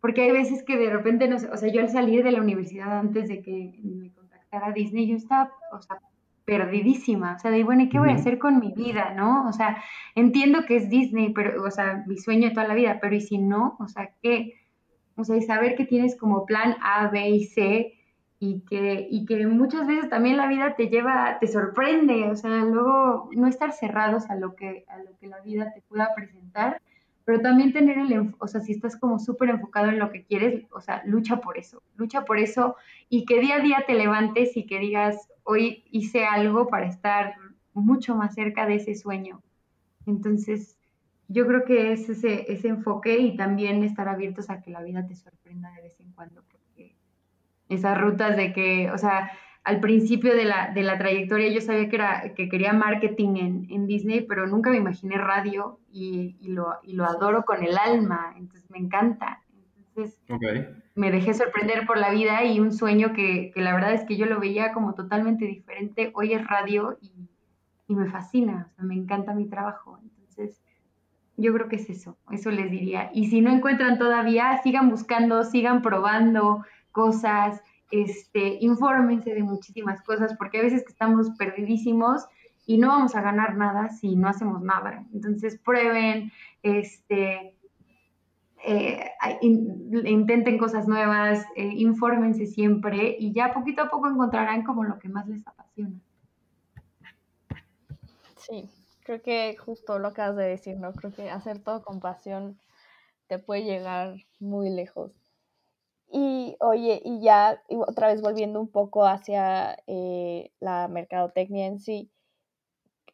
Porque 0.00 0.22
hay 0.22 0.30
veces 0.30 0.62
que 0.62 0.76
de 0.76 0.90
repente, 0.90 1.28
no 1.28 1.38
sé, 1.38 1.48
o 1.50 1.56
sea, 1.56 1.72
yo 1.72 1.80
al 1.80 1.88
salir 1.88 2.22
de 2.22 2.32
la 2.32 2.40
universidad 2.40 2.98
antes 2.98 3.28
de 3.28 3.42
que 3.42 3.72
me 3.82 4.12
contactara 4.12 4.72
Disney, 4.72 5.08
yo 5.08 5.16
estaba, 5.16 5.50
o 5.72 5.80
sea, 5.80 5.98
perdidísima, 6.44 7.36
o 7.36 7.38
sea, 7.38 7.50
de, 7.50 7.64
bueno, 7.64 7.82
¿y 7.82 7.88
qué 7.88 7.98
voy 7.98 8.10
a 8.10 8.16
hacer 8.16 8.38
con 8.38 8.60
mi 8.60 8.72
vida, 8.72 9.14
no? 9.14 9.48
O 9.48 9.52
sea, 9.52 9.82
entiendo 10.14 10.66
que 10.66 10.76
es 10.76 10.90
Disney, 10.90 11.32
pero, 11.32 11.64
o 11.64 11.70
sea, 11.70 12.04
mi 12.06 12.18
sueño 12.18 12.48
de 12.48 12.54
toda 12.54 12.68
la 12.68 12.74
vida, 12.74 12.98
pero 13.00 13.16
¿y 13.16 13.22
si 13.22 13.38
no? 13.38 13.76
O 13.80 13.88
sea, 13.88 14.10
¿qué? 14.22 14.54
O 15.16 15.24
sea, 15.24 15.36
y 15.36 15.42
saber 15.42 15.74
que 15.74 15.86
tienes 15.86 16.18
como 16.18 16.44
plan 16.44 16.76
A, 16.82 17.08
B 17.08 17.30
y 17.30 17.44
C, 17.44 17.93
y 18.44 18.60
que, 18.68 19.08
y 19.10 19.24
que 19.24 19.46
muchas 19.46 19.86
veces 19.86 20.10
también 20.10 20.36
la 20.36 20.46
vida 20.46 20.76
te 20.76 20.88
lleva, 20.88 21.38
te 21.40 21.46
sorprende, 21.46 22.30
o 22.30 22.36
sea, 22.36 22.50
luego 22.64 23.30
no 23.34 23.46
estar 23.46 23.72
cerrados 23.72 24.28
a 24.28 24.36
lo 24.36 24.54
que, 24.54 24.84
a 24.88 24.98
lo 24.98 25.16
que 25.18 25.28
la 25.28 25.40
vida 25.40 25.72
te 25.72 25.80
pueda 25.80 26.14
presentar, 26.14 26.82
pero 27.24 27.40
también 27.40 27.72
tener 27.72 27.96
el, 27.96 28.34
o 28.38 28.46
sea, 28.46 28.60
si 28.60 28.72
estás 28.72 28.98
como 28.98 29.18
súper 29.18 29.48
enfocado 29.48 29.88
en 29.88 29.98
lo 29.98 30.10
que 30.10 30.24
quieres, 30.24 30.66
o 30.72 30.82
sea, 30.82 31.02
lucha 31.06 31.40
por 31.40 31.56
eso, 31.56 31.82
lucha 31.96 32.26
por 32.26 32.38
eso 32.38 32.76
y 33.08 33.24
que 33.24 33.40
día 33.40 33.56
a 33.56 33.60
día 33.60 33.84
te 33.86 33.94
levantes 33.94 34.58
y 34.58 34.66
que 34.66 34.78
digas, 34.78 35.26
hoy 35.42 35.84
hice 35.90 36.26
algo 36.26 36.68
para 36.68 36.86
estar 36.86 37.36
mucho 37.72 38.14
más 38.14 38.34
cerca 38.34 38.66
de 38.66 38.74
ese 38.74 38.94
sueño. 38.94 39.40
Entonces, 40.04 40.76
yo 41.28 41.46
creo 41.46 41.64
que 41.64 41.92
es 41.92 42.10
ese, 42.10 42.52
ese 42.52 42.68
enfoque 42.68 43.18
y 43.18 43.38
también 43.38 43.82
estar 43.84 44.06
abiertos 44.06 44.50
a 44.50 44.60
que 44.60 44.70
la 44.70 44.82
vida 44.82 45.06
te 45.06 45.16
sorprenda 45.16 45.70
de 45.70 45.80
vez 45.80 45.98
en 45.98 46.12
cuando 46.12 46.42
esas 47.68 48.00
rutas 48.00 48.36
de 48.36 48.52
que, 48.52 48.90
o 48.90 48.98
sea, 48.98 49.30
al 49.64 49.80
principio 49.80 50.34
de 50.36 50.44
la, 50.44 50.70
de 50.72 50.82
la 50.82 50.98
trayectoria 50.98 51.50
yo 51.50 51.60
sabía 51.60 51.88
que, 51.88 51.96
era, 51.96 52.34
que 52.34 52.48
quería 52.48 52.72
marketing 52.74 53.36
en, 53.36 53.66
en 53.70 53.86
Disney, 53.86 54.20
pero 54.20 54.46
nunca 54.46 54.70
me 54.70 54.76
imaginé 54.76 55.16
radio 55.16 55.80
y, 55.90 56.36
y, 56.40 56.48
lo, 56.48 56.74
y, 56.82 56.92
lo, 56.92 57.04
adoro 57.04 57.44
con 57.44 57.64
el 57.64 57.78
alma, 57.78 58.34
entonces 58.36 58.70
me 58.70 58.78
encanta. 58.78 59.42
Entonces 59.88 60.20
me 60.94 61.10
dejé 61.10 61.34
sorprender 61.34 61.86
por 61.86 61.98
la 61.98 62.10
vida 62.10 62.44
y 62.44 62.60
un 62.60 62.72
sueño 62.72 63.14
que, 63.14 63.52
que, 63.54 63.60
la 63.62 63.74
verdad 63.74 63.94
es 63.94 64.04
que 64.04 64.16
yo 64.16 64.26
lo 64.26 64.38
veía 64.38 64.72
como 64.72 64.94
totalmente 64.94 65.46
diferente. 65.46 66.10
Hoy 66.14 66.34
es 66.34 66.46
radio 66.46 66.98
y, 67.00 67.12
y 67.88 67.94
me 67.94 68.10
fascina, 68.10 68.68
o 68.70 68.74
sea, 68.74 68.84
me 68.84 68.94
encanta 68.94 69.34
mi 69.34 69.48
trabajo. 69.48 69.98
Entonces 70.02 70.62
yo 71.36 71.52
creo 71.54 71.68
que 71.68 71.76
es 71.76 71.88
eso, 71.88 72.18
eso 72.30 72.50
les 72.50 72.70
diría. 72.70 73.10
Y 73.14 73.28
si 73.28 73.40
no 73.40 73.50
encuentran 73.50 73.98
todavía, 73.98 74.60
sigan 74.62 74.90
buscando, 74.90 75.42
sigan 75.44 75.82
probando, 75.82 76.64
cosas, 76.94 77.60
este, 77.90 78.56
infórmense 78.60 79.34
de 79.34 79.42
muchísimas 79.42 80.00
cosas, 80.02 80.34
porque 80.38 80.60
a 80.60 80.62
veces 80.62 80.84
que 80.84 80.92
estamos 80.92 81.30
perdidísimos 81.36 82.24
y 82.66 82.78
no 82.78 82.88
vamos 82.88 83.14
a 83.14 83.20
ganar 83.20 83.56
nada 83.56 83.90
si 83.90 84.16
no 84.16 84.28
hacemos 84.28 84.62
nada. 84.62 85.04
Entonces 85.12 85.58
prueben, 85.58 86.32
este, 86.62 87.54
eh, 88.64 89.10
intenten 89.42 90.56
cosas 90.56 90.88
nuevas, 90.88 91.44
eh, 91.56 91.72
infórmense 91.74 92.46
siempre 92.46 93.16
y 93.18 93.32
ya 93.32 93.52
poquito 93.52 93.82
a 93.82 93.90
poco 93.90 94.08
encontrarán 94.08 94.62
como 94.62 94.84
lo 94.84 94.98
que 94.98 95.08
más 95.08 95.26
les 95.26 95.46
apasiona. 95.46 95.98
Sí, 98.36 98.70
creo 99.04 99.20
que 99.20 99.56
justo 99.56 99.98
lo 99.98 100.12
has 100.16 100.36
de 100.36 100.44
decir, 100.44 100.78
¿no? 100.78 100.92
Creo 100.92 101.12
que 101.12 101.28
hacer 101.30 101.58
todo 101.58 101.82
con 101.82 102.00
pasión 102.00 102.56
te 103.26 103.38
puede 103.38 103.64
llegar 103.64 104.14
muy 104.38 104.70
lejos. 104.70 105.23
Y 106.12 106.56
oye, 106.60 107.00
y 107.04 107.20
ya 107.20 107.62
otra 107.68 108.08
vez 108.08 108.20
volviendo 108.22 108.60
un 108.60 108.68
poco 108.68 109.06
hacia 109.06 109.76
eh, 109.86 110.52
la 110.60 110.88
mercadotecnia 110.88 111.66
en 111.66 111.80
sí, 111.80 112.10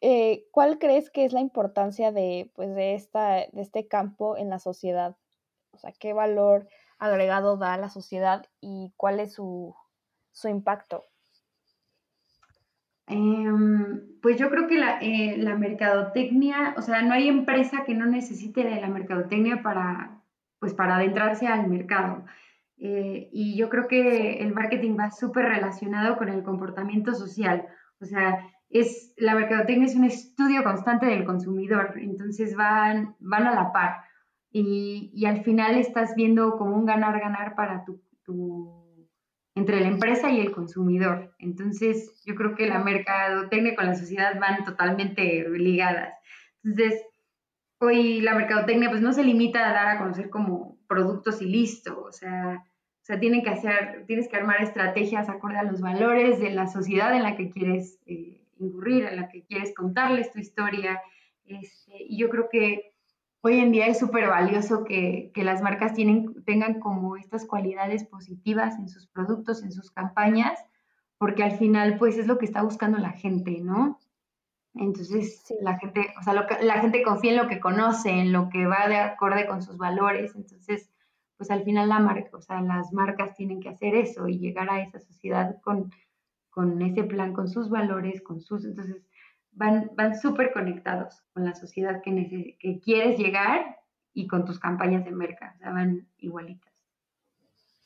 eh, 0.01 0.47
¿cuál 0.51 0.79
crees 0.79 1.11
que 1.11 1.25
es 1.25 1.33
la 1.33 1.41
importancia 1.41 2.11
de, 2.11 2.51
pues, 2.55 2.73
de, 2.73 2.95
esta, 2.95 3.35
de 3.51 3.61
este 3.61 3.87
campo 3.87 4.35
en 4.35 4.49
la 4.49 4.59
sociedad? 4.59 5.15
O 5.71 5.77
sea, 5.77 5.91
¿qué 5.91 6.13
valor 6.13 6.67
agregado 6.97 7.57
da 7.57 7.73
a 7.73 7.77
la 7.77 7.89
sociedad 7.89 8.45
y 8.61 8.93
cuál 8.97 9.19
es 9.19 9.33
su, 9.33 9.75
su 10.31 10.47
impacto? 10.47 11.05
Em, 13.07 14.19
pues 14.21 14.37
yo 14.37 14.49
creo 14.49 14.67
que 14.67 14.77
la, 14.77 14.99
eh, 15.01 15.35
la, 15.37 15.55
mercadotecnia, 15.55 16.75
o 16.77 16.81
sea, 16.81 17.01
no 17.01 17.13
hay 17.13 17.27
empresa 17.27 17.83
que 17.85 17.93
no 17.93 18.05
necesite 18.05 18.63
de 18.63 18.79
la 18.79 18.87
mercadotecnia 18.87 19.61
para, 19.61 20.21
pues, 20.59 20.73
para 20.73 20.95
adentrarse 20.95 21.45
al 21.45 21.67
mercado. 21.67 22.23
Eh, 22.83 23.29
y 23.31 23.55
yo 23.55 23.69
creo 23.69 23.87
que 23.87 24.39
el 24.39 24.53
marketing 24.53 24.97
va 24.99 25.11
súper 25.11 25.45
relacionado 25.45 26.17
con 26.17 26.29
el 26.29 26.41
comportamiento 26.41 27.13
social. 27.13 27.67
O 27.99 28.05
sea, 28.05 28.39
es, 28.69 29.13
la 29.17 29.35
mercadotecnia 29.35 29.85
es 29.85 29.95
un 29.95 30.05
estudio 30.05 30.63
constante 30.63 31.05
del 31.05 31.23
consumidor, 31.23 31.93
entonces 31.97 32.55
van, 32.55 33.15
van 33.19 33.45
a 33.45 33.53
la 33.53 33.71
par. 33.71 33.97
Y, 34.51 35.11
y 35.13 35.27
al 35.27 35.43
final 35.43 35.75
estás 35.75 36.15
viendo 36.15 36.57
como 36.57 36.75
un 36.75 36.85
ganar-ganar 36.85 37.53
para 37.55 37.85
tu, 37.85 38.01
tu, 38.25 38.97
entre 39.53 39.79
la 39.79 39.87
empresa 39.87 40.31
y 40.31 40.39
el 40.39 40.51
consumidor. 40.51 41.35
Entonces, 41.37 42.23
yo 42.25 42.33
creo 42.33 42.55
que 42.55 42.67
la 42.67 42.79
mercadotecnia 42.79 43.75
con 43.75 43.85
la 43.85 43.95
sociedad 43.95 44.39
van 44.39 44.65
totalmente 44.65 45.47
ligadas. 45.49 46.15
Entonces, 46.63 46.99
hoy 47.79 48.21
la 48.21 48.33
mercadotecnia 48.33 48.89
pues 48.89 49.01
no 49.01 49.13
se 49.13 49.23
limita 49.23 49.69
a 49.69 49.73
dar 49.73 49.87
a 49.87 49.99
conocer 49.99 50.31
como 50.31 50.79
productos 50.87 51.41
y 51.43 51.45
listo, 51.45 52.01
o 52.01 52.11
sea, 52.11 52.63
o 53.01 53.03
sea, 53.03 53.19
tienen 53.19 53.41
que 53.43 53.49
hacer, 53.49 54.05
tienes 54.05 54.27
que 54.27 54.37
armar 54.37 54.61
estrategias 54.61 55.27
acorde 55.27 55.57
a 55.57 55.63
los 55.63 55.81
valores 55.81 56.39
de 56.39 56.51
la 56.51 56.67
sociedad 56.67 57.15
en 57.15 57.23
la 57.23 57.35
que 57.35 57.49
quieres 57.49 57.99
eh, 58.05 58.45
incurrir, 58.59 59.05
en 59.05 59.15
la 59.15 59.27
que 59.27 59.43
quieres 59.43 59.73
contarles 59.73 60.31
tu 60.31 60.37
historia. 60.39 61.01
Este, 61.45 61.93
y 61.97 62.17
yo 62.17 62.29
creo 62.29 62.47
que 62.49 62.93
hoy 63.41 63.57
en 63.57 63.71
día 63.71 63.87
es 63.87 63.97
súper 63.97 64.27
valioso 64.27 64.83
que, 64.83 65.31
las 65.35 65.63
marcas 65.63 65.95
tienen, 65.95 66.43
tengan 66.45 66.79
como 66.79 67.17
estas 67.17 67.45
cualidades 67.45 68.05
positivas 68.05 68.77
en 68.77 68.87
sus 68.87 69.07
productos, 69.07 69.63
en 69.63 69.71
sus 69.71 69.89
campañas, 69.89 70.59
porque 71.17 71.43
al 71.43 71.57
final 71.57 71.97
pues 71.97 72.19
es 72.19 72.27
lo 72.27 72.37
que 72.37 72.45
está 72.45 72.61
buscando 72.61 72.99
la 72.99 73.13
gente, 73.13 73.61
¿no? 73.61 73.99
Entonces 74.75 75.51
la 75.59 75.79
gente, 75.79 76.13
o 76.19 76.23
sea, 76.23 76.33
la 76.33 76.79
gente 76.79 77.01
confía 77.01 77.31
en 77.31 77.37
lo 77.37 77.47
que 77.47 77.59
conoce, 77.59 78.11
en 78.11 78.31
lo 78.31 78.49
que 78.49 78.67
va 78.67 78.87
de 78.87 78.97
acorde 78.97 79.47
con 79.47 79.63
sus 79.63 79.77
valores, 79.77 80.35
entonces 80.35 80.90
pues 81.41 81.49
al 81.49 81.63
final 81.63 81.89
la 81.89 81.97
marca, 81.97 82.37
o 82.37 82.41
sea, 82.43 82.61
las 82.61 82.93
marcas 82.93 83.33
tienen 83.33 83.59
que 83.61 83.69
hacer 83.69 83.95
eso 83.95 84.27
y 84.27 84.37
llegar 84.37 84.69
a 84.69 84.79
esa 84.83 84.99
sociedad 84.99 85.59
con, 85.61 85.91
con 86.51 86.79
ese 86.83 87.03
plan, 87.03 87.33
con 87.33 87.47
sus 87.47 87.67
valores, 87.67 88.21
con 88.21 88.41
sus, 88.41 88.63
entonces 88.63 88.97
van, 89.51 89.89
van 89.95 90.15
súper 90.15 90.53
conectados 90.53 91.23
con 91.33 91.43
la 91.43 91.55
sociedad 91.55 92.03
que, 92.03 92.57
que 92.59 92.79
quieres 92.79 93.17
llegar 93.17 93.79
y 94.13 94.27
con 94.27 94.45
tus 94.45 94.59
campañas 94.59 95.03
de 95.03 95.09
merca, 95.09 95.55
o 95.55 95.57
sea, 95.57 95.71
van 95.71 96.07
igualitas. 96.19 96.71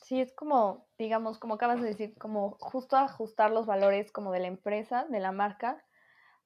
Sí, 0.03 0.19
es 0.19 0.33
como, 0.33 0.85
digamos, 0.97 1.39
como 1.39 1.53
acabas 1.53 1.79
de 1.81 1.87
decir, 1.87 2.13
como 2.17 2.57
justo 2.59 2.97
ajustar 2.97 3.51
los 3.51 3.65
valores 3.65 4.11
como 4.11 4.33
de 4.33 4.41
la 4.41 4.47
empresa, 4.47 5.05
de 5.09 5.21
la 5.21 5.31
marca, 5.31 5.81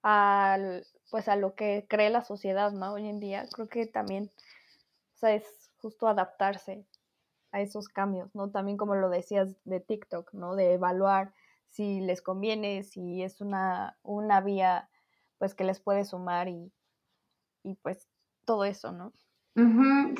al, 0.04 0.86
pues 1.10 1.28
a 1.28 1.36
lo 1.36 1.56
que 1.56 1.88
cree 1.90 2.12
la 2.12 2.22
sociedad, 2.22 2.72
¿no? 2.72 2.94
Hoy 2.94 3.10
en 3.10 3.20
día 3.20 3.48
creo 3.52 3.68
que 3.68 3.88
también, 3.88 4.30
o 5.16 5.18
sea, 5.18 5.34
es 5.34 5.72
justo 5.82 6.08
adaptarse 6.08 6.86
a 7.52 7.62
esos 7.62 7.90
cambios, 7.90 8.34
¿no? 8.36 8.52
También 8.52 8.78
como 8.78 8.96
lo 8.96 9.10
decías 9.10 9.56
de 9.66 9.80
TikTok, 9.80 10.34
¿no? 10.34 10.56
De 10.56 10.74
evaluar 10.74 11.34
si 11.70 12.02
les 12.02 12.22
conviene, 12.22 12.84
si 12.84 13.22
es 13.24 13.42
una, 13.42 13.98
una 14.04 14.42
vía 14.42 14.90
pues 15.38 15.56
que 15.56 15.64
les 15.64 15.80
puede 15.80 16.04
sumar 16.04 16.50
y, 16.50 16.72
y 17.64 17.76
pues 17.76 18.10
todo 18.46 18.66
eso, 18.66 18.92
¿no? 18.92 19.14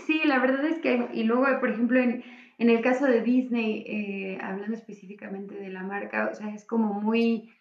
Sí, 0.06 0.22
la 0.26 0.40
verdad 0.40 0.66
es 0.66 0.80
que, 0.80 1.10
y 1.14 1.24
luego, 1.24 1.46
por 1.60 1.70
ejemplo, 1.70 2.00
en, 2.00 2.24
en 2.58 2.70
el 2.70 2.82
caso 2.82 3.06
de 3.06 3.22
Disney, 3.22 3.84
eh, 3.88 4.38
hablando 4.42 4.76
específicamente 4.76 5.56
de 5.56 5.70
la 5.70 5.84
marca, 5.84 6.30
o 6.32 6.36
sea, 6.36 6.54
es 6.54 6.66
como 6.66 6.94
muy, 6.94 7.54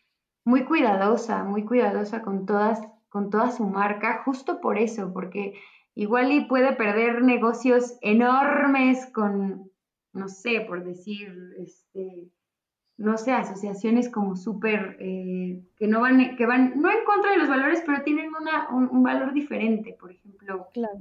muy 0.45 0.65
cuidadosa, 0.65 1.45
muy 1.45 1.65
cuidadosa 1.65 2.23
con 2.23 2.47
todas, 2.47 2.81
con 3.09 3.31
toda 3.31 3.51
su 3.51 3.65
marca, 3.65 4.23
justo 4.25 4.61
por 4.61 4.79
eso, 4.79 5.13
porque 5.13 5.55
igual 5.99 6.31
y 6.31 6.45
puede 6.45 6.75
perder 6.75 7.23
negocios 7.23 7.99
enormes 8.03 9.05
con, 9.07 9.69
no 10.13 10.29
sé, 10.29 10.61
por 10.61 10.85
decir, 10.85 11.57
este, 11.59 12.29
no 12.97 13.19
sé, 13.19 13.33
asociaciones 13.33 14.09
como 14.09 14.37
súper, 14.37 14.97
eh, 15.01 15.61
que 15.77 15.89
no 15.89 16.01
van, 16.01 16.37
que 16.37 16.47
van, 16.47 16.81
no 16.81 16.89
en 16.89 17.05
contra 17.05 17.33
de 17.33 17.39
los 17.39 17.49
valores, 17.49 17.83
pero 17.85 18.05
tienen 18.05 18.31
una, 18.33 18.69
un, 18.71 19.03
valor 19.03 19.33
diferente, 19.33 19.97
por 19.99 20.13
ejemplo. 20.13 20.69
Claro. 20.73 20.95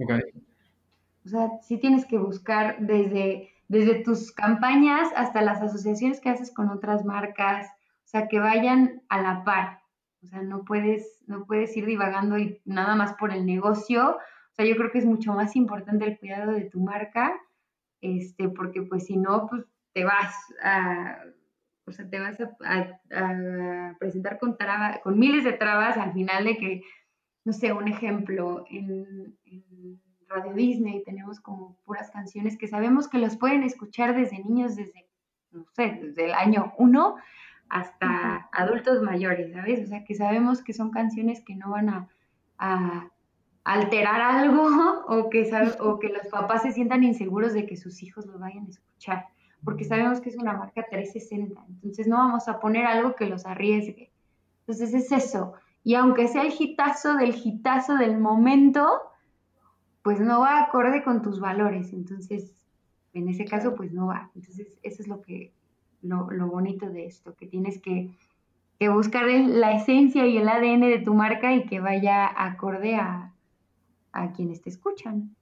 O 1.24 1.30
sea, 1.30 1.52
sí 1.62 1.78
tienes 1.78 2.08
que 2.08 2.18
buscar 2.18 2.78
desde, 2.80 3.52
desde 3.68 4.04
tus 4.04 4.32
campañas 4.32 5.10
hasta 5.16 5.44
las 5.44 5.62
asociaciones 5.62 6.20
que 6.20 6.30
haces 6.30 6.52
con 6.52 6.70
otras 6.70 7.06
marcas, 7.06 7.68
o 7.68 8.08
sea, 8.08 8.28
que 8.28 8.40
vayan 8.40 9.04
a 9.10 9.22
la 9.22 9.44
par. 9.44 9.82
O 10.24 10.26
sea, 10.26 10.42
no 10.42 10.66
puedes, 10.66 11.24
no 11.28 11.46
puedes 11.46 11.78
ir 11.78 11.86
divagando 11.86 12.40
y 12.40 12.60
nada 12.66 12.96
más 12.96 13.14
por 13.14 13.32
el 13.32 13.46
negocio. 13.46 14.18
O 14.58 14.64
sea, 14.64 14.66
yo 14.66 14.76
creo 14.76 14.92
que 14.92 14.98
es 14.98 15.06
mucho 15.06 15.34
más 15.34 15.56
importante 15.56 16.06
el 16.06 16.18
cuidado 16.18 16.54
de 16.54 16.66
tu 16.66 16.80
marca, 16.80 17.40
este, 18.02 18.50
porque 18.50 18.82
pues 18.82 19.06
si 19.06 19.18
no, 19.18 19.48
pues 19.48 19.66
te 19.94 20.04
vas 20.04 20.36
a 20.64 21.20
o 21.88 21.92
sea, 21.94 22.08
te 22.10 22.20
vas 22.20 22.38
a, 22.40 23.96
presentar 23.98 24.40
con, 24.40 24.58
con 25.04 25.18
miles 25.18 25.46
de 25.46 25.54
trabas 25.54 25.98
al 25.98 26.12
final 26.12 26.44
de 26.44 26.58
que, 26.58 26.82
no 27.46 27.54
sé, 27.54 27.72
un 27.72 27.88
ejemplo, 27.88 28.66
en, 28.70 29.38
Radio 30.30 30.54
Disney 30.54 31.04
tenemos 31.06 31.40
como 31.40 31.78
puras 31.86 32.12
canciones 32.12 32.58
que 32.58 32.68
sabemos 32.68 33.08
que 33.08 33.18
los 33.18 33.38
pueden 33.38 33.64
escuchar 33.64 34.14
desde 34.14 34.44
niños, 34.44 34.76
desde, 34.76 35.08
no 35.52 35.66
sé, 35.72 36.00
desde 36.02 36.26
el 36.26 36.34
año 36.34 36.74
uno 36.78 37.16
hasta 37.70 38.50
adultos 38.52 39.02
mayores, 39.02 39.54
¿sabes? 39.54 39.86
O 39.86 39.88
sea, 39.88 40.04
que 40.04 40.16
sabemos 40.16 40.62
que 40.62 40.74
son 40.74 40.92
canciones 40.92 41.42
que 41.46 41.56
no 41.56 41.70
van 41.70 41.88
a, 41.88 42.10
a 42.58 43.10
alterar 43.74 44.22
algo 44.22 44.68
o 45.08 45.30
que, 45.30 45.50
o 45.80 46.00
que 46.00 46.10
los 46.10 46.28
papás 46.28 46.64
se 46.64 46.72
sientan 46.72 47.04
inseguros 47.04 47.54
de 47.54 47.66
que 47.66 47.78
sus 47.78 48.02
hijos 48.04 48.26
lo 48.26 48.40
vayan 48.40 48.66
a 48.66 48.70
escuchar 48.70 49.26
porque 49.64 49.84
sabemos 49.84 50.22
que 50.22 50.30
es 50.30 50.38
una 50.38 50.54
marca 50.54 50.86
360, 50.90 51.62
entonces 51.68 52.08
no 52.08 52.18
vamos 52.18 52.48
a 52.48 52.60
poner 52.60 52.86
algo 52.86 53.16
que 53.16 53.26
los 53.26 53.46
arriesgue. 53.46 54.12
Entonces 54.62 54.94
es 54.94 55.12
eso. 55.12 55.54
Y 55.84 55.96
aunque 55.96 56.28
sea 56.28 56.44
el 56.44 56.54
hitazo 56.58 57.16
del 57.16 57.36
hitazo 57.36 57.96
del 57.96 58.18
momento, 58.18 58.88
pues 60.04 60.20
no 60.20 60.42
va 60.42 60.62
acorde 60.62 61.04
con 61.04 61.22
tus 61.22 61.40
valores. 61.40 61.92
Entonces, 61.94 62.54
en 63.14 63.30
ese 63.30 63.46
caso, 63.46 63.76
pues 63.76 63.92
no 63.92 64.08
va. 64.08 64.30
Entonces, 64.36 64.68
eso 64.84 65.02
es 65.02 65.08
lo 65.08 65.22
que, 65.22 65.52
lo, 66.02 66.28
bonito 66.48 66.90
de 66.90 67.06
esto, 67.06 67.36
que 67.36 67.48
tienes 67.48 67.82
que, 67.82 68.10
que 68.80 68.90
buscar 68.90 69.26
la 69.26 69.74
esencia 69.74 70.26
y 70.28 70.38
el 70.38 70.48
ADN 70.48 70.82
de 70.82 71.02
tu 71.04 71.14
marca 71.14 71.54
y 71.54 71.66
que 71.66 71.80
vaya 71.80 72.28
acorde 72.28 72.96
a, 72.96 73.34
a 74.12 74.32
quienes 74.34 74.62
te 74.62 74.70
escuchan 74.70 75.36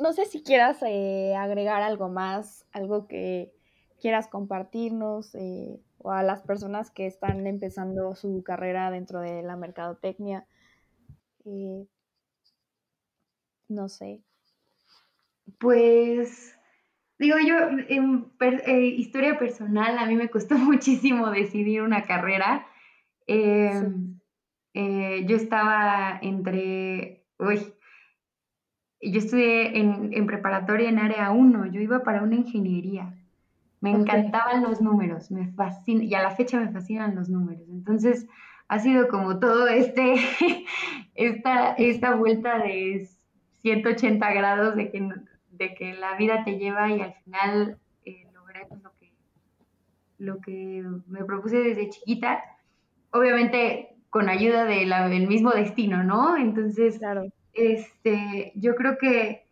no 0.00 0.12
sé 0.12 0.26
si 0.26 0.42
quieras 0.42 0.82
eh, 0.82 1.34
agregar 1.36 1.82
algo 1.82 2.08
más, 2.08 2.66
algo 2.72 3.06
que 3.06 3.52
quieras 4.00 4.28
compartirnos 4.28 5.34
eh, 5.34 5.80
o 5.98 6.10
a 6.10 6.22
las 6.22 6.42
personas 6.42 6.90
que 6.90 7.06
están 7.06 7.46
empezando 7.46 8.14
su 8.14 8.42
carrera 8.42 8.90
dentro 8.90 9.20
de 9.20 9.42
la 9.42 9.56
mercadotecnia. 9.56 10.46
Eh, 11.44 11.86
no 13.68 13.88
sé. 13.88 14.22
Pues 15.58 16.56
digo 17.18 17.36
yo, 17.38 17.56
en 17.88 18.32
historia 18.98 19.38
personal, 19.38 19.98
a 19.98 20.06
mí 20.06 20.16
me 20.16 20.30
costó 20.30 20.56
muchísimo 20.58 21.30
decidir 21.30 21.82
una 21.82 22.02
carrera. 22.02 22.66
Em, 24.74 25.26
yo 25.26 25.36
estaba 25.36 26.18
entre, 26.20 27.24
uy, 27.38 27.60
yo 29.00 29.18
estudié 29.18 29.78
en, 29.78 30.26
preparatoria 30.26 30.88
en 30.88 30.98
área 30.98 31.30
1, 31.30 31.66
yo 31.66 31.80
iba 31.80 32.02
para 32.02 32.22
una 32.22 32.34
ingeniería. 32.34 33.14
Me 33.80 33.90
encantaban 33.90 34.62
los 34.62 34.80
números, 34.80 35.30
me 35.30 35.48
fascina, 35.52 36.02
y 36.02 36.14
a 36.14 36.22
la 36.22 36.30
fecha 36.30 36.58
me 36.58 36.72
fascinan 36.72 37.14
los 37.14 37.28
números. 37.28 37.68
Entonces, 37.68 38.26
ha 38.66 38.78
sido 38.78 39.08
como 39.08 39.38
todo 39.38 39.68
este, 39.68 40.14
esta, 41.14 41.74
esta 41.74 42.14
vuelta 42.16 42.58
de 42.58 43.08
180 43.60 44.32
grados 44.32 44.74
de 44.74 44.90
que, 44.90 45.08
de 45.52 45.74
que 45.74 45.94
la 45.94 46.16
vida 46.16 46.44
te 46.44 46.58
lleva 46.58 46.90
y 46.90 47.00
al 47.00 47.14
final 47.24 47.78
eh, 48.06 48.26
logré 48.34 48.66
pues, 48.68 48.82
lo 48.82 48.92
que, 48.98 49.12
lo 50.18 50.40
que 50.40 50.82
me 51.06 51.24
propuse 51.24 51.58
desde 51.58 51.90
chiquita. 51.90 52.42
Obviamente 53.10 53.93
con 54.14 54.28
ayuda 54.28 54.64
de 54.64 54.86
del 55.10 55.26
mismo 55.26 55.50
destino, 55.50 56.04
¿no? 56.04 56.36
Entonces, 56.36 56.98
claro 56.98 57.24
este, 57.54 58.52
yo 58.56 58.74
creo 58.74 58.98
que, 58.98 59.46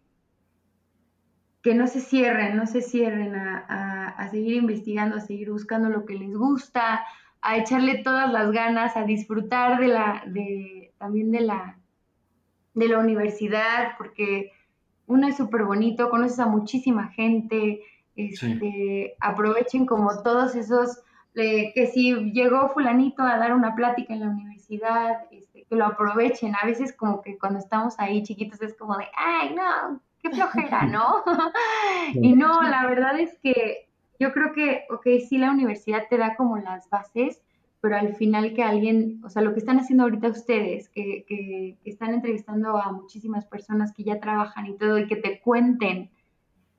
que 1.62 1.74
no 1.74 1.86
se 1.86 2.00
cierren, 2.00 2.56
no 2.56 2.66
se 2.66 2.82
cierren 2.82 3.34
a, 3.34 4.28
seguir 4.30 4.54
investigando, 4.54 5.16
a 5.16 5.20
seguir 5.20 5.50
buscando 5.50 5.88
lo 5.88 6.04
que 6.04 6.14
les 6.14 6.34
gusta, 6.34 7.04
a 7.40 7.56
echarle 7.56 8.02
todas 8.02 8.30
las 8.30 8.50
ganas, 8.50 8.96
a 8.96 9.04
disfrutar 9.04 9.80
de 9.80 9.88
la, 9.88 10.22
de, 10.26 10.92
también 10.98 11.30
de 11.32 11.40
la, 11.40 11.78
de 12.74 12.88
la 12.88 12.98
universidad, 12.98 13.96
porque 13.98 14.52
uno 15.06 15.28
es 15.28 15.36
súper 15.36 15.64
bonito, 15.64 16.08
conoces 16.08 16.38
a 16.38 16.46
muchísima 16.46 17.08
gente, 17.08 17.82
este, 18.16 19.16
aprovechen 19.20 19.86
como 19.86 20.22
todos 20.22 20.54
esos, 20.54 21.02
eh, 21.34 21.72
que 21.74 21.86
si 21.86 22.32
llegó 22.32 22.68
fulanito 22.70 23.22
a 23.22 23.38
dar 23.38 23.54
una 23.54 23.74
plática 23.74 24.12
en 24.12 24.20
la 24.20 24.28
universidad, 24.28 25.28
que 25.30 25.76
lo 25.76 25.86
aprovechen. 25.86 26.54
A 26.60 26.66
veces 26.66 26.92
como 26.92 27.22
que 27.22 27.38
cuando 27.38 27.58
estamos 27.58 27.94
ahí 27.98 28.22
chiquitos 28.22 28.60
es 28.62 28.74
como 28.74 28.96
de, 28.96 29.06
ay, 29.16 29.54
no, 29.54 30.00
qué 30.22 30.30
flojera, 30.30 30.86
¿no? 30.86 31.24
y 32.14 32.34
no, 32.34 32.62
la 32.62 32.86
verdad 32.86 33.18
es 33.18 33.38
que 33.38 33.88
yo 34.18 34.32
creo 34.32 34.52
que, 34.52 34.84
ok, 34.90 35.06
sí, 35.28 35.38
la 35.38 35.50
universidad 35.50 36.04
te 36.08 36.18
da 36.18 36.36
como 36.36 36.58
las 36.58 36.88
bases, 36.90 37.42
pero 37.80 37.96
al 37.96 38.14
final 38.14 38.54
que 38.54 38.62
alguien, 38.62 39.20
o 39.24 39.28
sea, 39.28 39.42
lo 39.42 39.52
que 39.52 39.58
están 39.58 39.80
haciendo 39.80 40.04
ahorita 40.04 40.28
ustedes, 40.28 40.88
que, 40.90 41.24
que, 41.26 41.76
están 41.84 42.14
entrevistando 42.14 42.76
a 42.76 42.92
muchísimas 42.92 43.44
personas 43.46 43.92
que 43.92 44.04
ya 44.04 44.20
trabajan 44.20 44.66
y 44.66 44.76
todo, 44.76 44.98
y 44.98 45.08
que 45.08 45.16
te 45.16 45.40
cuenten 45.40 46.10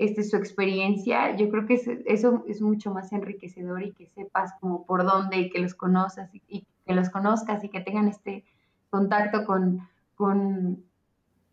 este, 0.05 0.23
su 0.23 0.37
experiencia, 0.37 1.35
yo 1.35 1.49
creo 1.49 1.65
que 1.65 1.75
eso 2.05 2.43
es 2.47 2.61
mucho 2.61 2.91
más 2.93 3.11
enriquecedor 3.13 3.83
y 3.83 3.91
que 3.91 4.07
sepas 4.07 4.53
como 4.59 4.85
por 4.85 5.03
dónde 5.03 5.37
y 5.37 5.49
que 5.49 5.59
los 5.59 5.73
conozcas 5.73 6.29
y 6.33 6.65
que 6.85 6.93
los 6.93 7.09
conozcas 7.09 7.63
y 7.63 7.69
que 7.69 7.81
tengan 7.81 8.07
este 8.07 8.43
contacto 8.89 9.45
con, 9.45 9.87
con, 10.15 10.83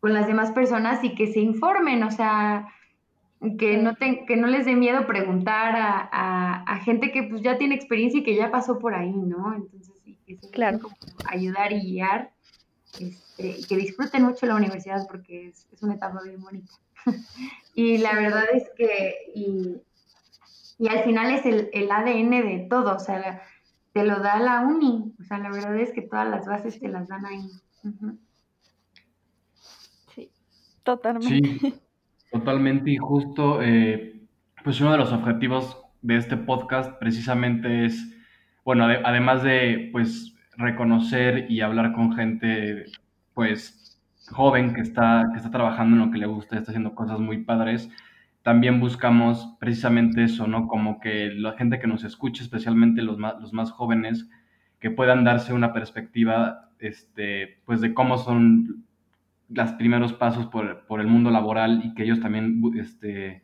las 0.03 0.27
demás 0.27 0.51
personas 0.53 1.03
y 1.05 1.15
que 1.15 1.33
se 1.33 1.41
informen, 1.41 2.03
o 2.03 2.11
sea, 2.11 2.69
que 3.59 3.79
no, 3.79 3.95
que 3.97 4.37
no 4.37 4.47
les 4.47 4.67
dé 4.67 4.75
miedo 4.75 5.07
preguntar 5.07 5.75
a, 5.77 6.81
gente 6.85 7.13
que 7.13 7.25
pues 7.25 7.43
ya 7.43 7.59
tiene 7.59 7.75
experiencia 7.75 8.21
y 8.21 8.25
que 8.25 8.35
ya 8.35 8.51
pasó 8.51 8.79
por 8.79 8.95
ahí, 8.95 9.13
¿no? 9.13 9.55
Entonces, 9.55 9.95
sí, 10.05 10.19
que 10.27 10.37
se 10.37 10.51
claro. 10.51 10.81
ayudar 11.29 11.73
y 11.73 11.81
guiar, 11.81 12.31
este, 12.99 13.59
y 13.59 13.65
que 13.65 13.77
disfruten 13.77 14.23
mucho 14.23 14.47
la 14.47 14.57
universidad 14.57 15.07
porque 15.09 15.49
es, 15.49 15.67
es 15.73 15.83
una 15.83 15.95
etapa 15.95 16.23
bien 16.23 16.41
bonita. 16.41 16.73
y 17.75 17.99
la 17.99 18.15
verdad 18.15 18.45
es 18.53 18.71
que, 18.77 19.15
y, 19.35 19.77
y 20.79 20.89
al 20.89 21.05
final 21.05 21.33
es 21.33 21.47
el, 21.47 21.71
el, 21.73 21.91
ADN 21.91 22.31
de 22.31 22.67
todo, 22.69 22.97
o 22.97 22.99
sea, 22.99 23.43
te 23.93 24.05
lo 24.05 24.21
da 24.21 24.39
la 24.39 24.61
uni, 24.61 25.15
o 25.21 25.25
sea, 25.25 25.39
la 25.39 25.51
verdad 25.51 25.77
es 25.77 25.93
que 25.93 26.03
todas 26.03 26.29
las 26.29 26.47
bases 26.47 26.79
te 26.81 26.89
las 26.89 27.09
dan 27.09 27.27
ahí. 27.27 27.51
Sí, 30.15 30.31
totalmente. 30.83 31.59
Sí, 31.59 31.75
totalmente, 32.31 32.91
y 32.91 32.97
justo, 32.97 33.61
eh, 33.63 34.21
pues 34.63 34.81
uno 34.81 34.93
de 34.93 34.99
los 34.99 35.13
objetivos 35.13 35.77
de 36.03 36.17
este 36.17 36.37
podcast 36.37 36.99
precisamente 36.99 37.87
es, 37.87 38.17
bueno, 38.65 38.85
además 38.85 39.43
de, 39.43 39.89
pues, 39.93 40.35
reconocer 40.57 41.51
y 41.51 41.61
hablar 41.63 41.93
con 41.93 42.15
gente, 42.15 42.85
pues, 43.35 43.90
joven 44.29 44.75
que 44.75 44.81
está, 44.81 45.29
que 45.33 45.39
está 45.39 45.51
trabajando 45.51 45.97
en 45.97 46.07
lo 46.07 46.11
que 46.11 46.19
le 46.19 46.27
gusta, 46.27 46.57
está 46.57 46.71
haciendo 46.71 46.95
cosas 46.95 47.21
muy 47.21 47.45
padres, 47.45 47.91
también 48.43 48.81
buscamos 48.81 49.57
precisamente 49.59 50.25
eso, 50.25 50.47
¿no? 50.47 50.67
Como 50.67 51.01
que 51.01 51.31
la 51.35 51.53
gente 51.53 51.79
que 51.79 51.87
nos 51.87 52.05
escuche, 52.05 52.43
especialmente 52.43 53.03
los 53.03 53.19
más, 53.19 53.35
los 53.41 53.53
más 53.53 53.71
jóvenes, 53.71 54.29
que 54.79 54.91
puedan 54.91 55.25
darse 55.25 55.53
una 55.53 55.73
perspectiva, 55.73 56.71
este, 56.79 57.59
pues 57.67 57.81
de 57.81 57.93
cómo 57.93 58.17
son 58.17 58.85
los 59.51 59.73
primeros 59.73 60.13
pasos 60.15 60.47
por, 60.47 60.87
por 60.87 61.01
el 61.01 61.07
mundo 61.07 61.31
laboral 61.31 61.83
y 61.85 61.95
que 61.95 62.05
ellos 62.05 62.21
también, 62.21 62.63
este, 62.79 63.43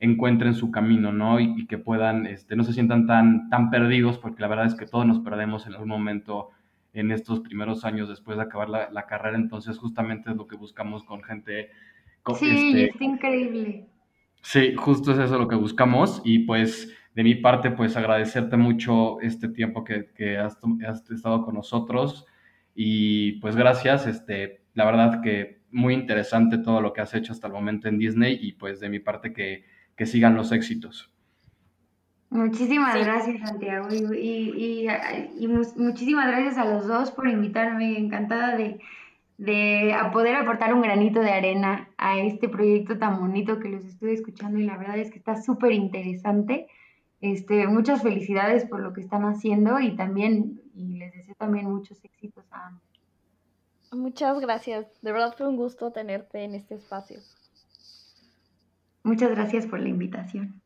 encuentren 0.00 0.54
su 0.54 0.72
camino, 0.72 1.12
¿no? 1.12 1.38
Y, 1.38 1.66
que 1.68 1.78
puedan, 1.78 2.26
este, 2.26 2.56
no 2.56 2.64
se 2.64 2.72
sientan 2.72 3.06
tan, 3.06 3.48
tan 3.48 3.70
perdidos, 3.70 4.18
porque 4.18 4.42
la 4.42 4.48
verdad 4.48 4.66
es 4.66 4.74
que 4.74 4.86
todos 4.86 5.06
nos 5.06 5.20
perdemos 5.20 5.66
en 5.66 5.74
algún 5.74 5.88
momento 5.88 6.50
en 6.92 7.10
estos 7.10 7.40
primeros 7.40 7.84
años 7.84 8.08
después 8.08 8.36
de 8.36 8.44
acabar 8.44 8.68
la, 8.68 9.06
carrera, 9.06 9.36
entonces 9.36 9.78
justamente 9.78 10.30
es 10.30 10.36
lo 10.36 10.46
que 10.46 10.56
buscamos 10.56 11.04
con 11.04 11.22
gente. 11.22 11.70
sí, 12.38 12.50
este, 12.50 12.90
es 12.90 13.00
increíble. 13.00 13.86
Sí, 14.42 14.74
justo 14.76 15.12
es 15.12 15.18
eso 15.18 15.38
lo 15.38 15.48
que 15.48 15.54
buscamos 15.54 16.20
y 16.24 16.40
pues 16.40 16.94
de 17.14 17.22
mi 17.22 17.36
parte 17.36 17.70
pues 17.70 17.96
agradecerte 17.96 18.56
mucho 18.56 19.20
este 19.20 19.48
tiempo 19.48 19.84
que, 19.84 20.10
que 20.14 20.36
has, 20.36 20.58
has, 20.86 21.08
estado 21.10 21.44
con 21.44 21.54
nosotros 21.54 22.26
y 22.74 23.32
pues 23.40 23.54
gracias, 23.54 24.06
este, 24.06 24.62
la 24.74 24.84
verdad 24.84 25.20
que 25.22 25.62
muy 25.70 25.94
interesante 25.94 26.58
todo 26.58 26.80
lo 26.80 26.92
que 26.92 27.00
has 27.00 27.14
hecho 27.14 27.32
hasta 27.32 27.46
el 27.46 27.52
momento 27.52 27.88
en 27.88 27.98
Disney 27.98 28.38
y 28.40 28.52
pues 28.52 28.80
de 28.80 28.88
mi 28.88 28.98
parte 28.98 29.32
que, 29.32 29.64
que 29.96 30.06
sigan 30.06 30.34
los 30.34 30.52
éxitos. 30.52 31.11
Muchísimas 32.32 32.94
gracias, 32.98 33.46
Santiago, 33.46 33.88
y, 33.92 34.88
muchísimas 35.76 36.28
gracias 36.28 36.56
a 36.56 36.64
los 36.64 36.86
dos 36.86 37.10
por 37.10 37.28
invitarme. 37.28 37.98
Encantada 37.98 38.56
de, 38.56 38.80
poder 40.14 40.36
aportar 40.36 40.72
un 40.72 40.80
granito 40.80 41.20
de 41.20 41.30
arena 41.30 41.90
a 41.98 42.18
este 42.20 42.48
proyecto 42.48 42.98
tan 42.98 43.20
bonito 43.20 43.58
que 43.58 43.68
los 43.68 43.84
estoy 43.84 44.14
escuchando 44.14 44.58
y 44.58 44.64
la 44.64 44.78
verdad 44.78 44.96
es 44.96 45.10
que 45.10 45.18
está 45.18 45.42
súper 45.42 45.72
interesante. 45.72 46.68
Este, 47.20 47.66
muchas 47.66 48.02
felicidades 48.02 48.64
por 48.64 48.80
lo 48.80 48.94
que 48.94 49.02
están 49.02 49.26
haciendo 49.26 49.78
y 49.78 49.94
también, 49.94 50.62
y 50.74 50.96
les 50.96 51.12
deseo 51.12 51.34
también 51.34 51.70
muchos 51.70 52.02
éxitos 52.02 52.46
a 52.50 52.68
ambos. 52.68 52.82
Muchas 53.92 54.40
gracias, 54.40 54.86
de 55.02 55.12
verdad 55.12 55.34
fue 55.36 55.48
un 55.48 55.56
gusto 55.56 55.92
tenerte 55.92 56.44
en 56.44 56.54
este 56.54 56.76
espacio. 56.76 57.20
Muchas 59.02 59.32
gracias 59.32 59.66
por 59.66 59.80
la 59.80 59.90
invitación. 59.90 60.62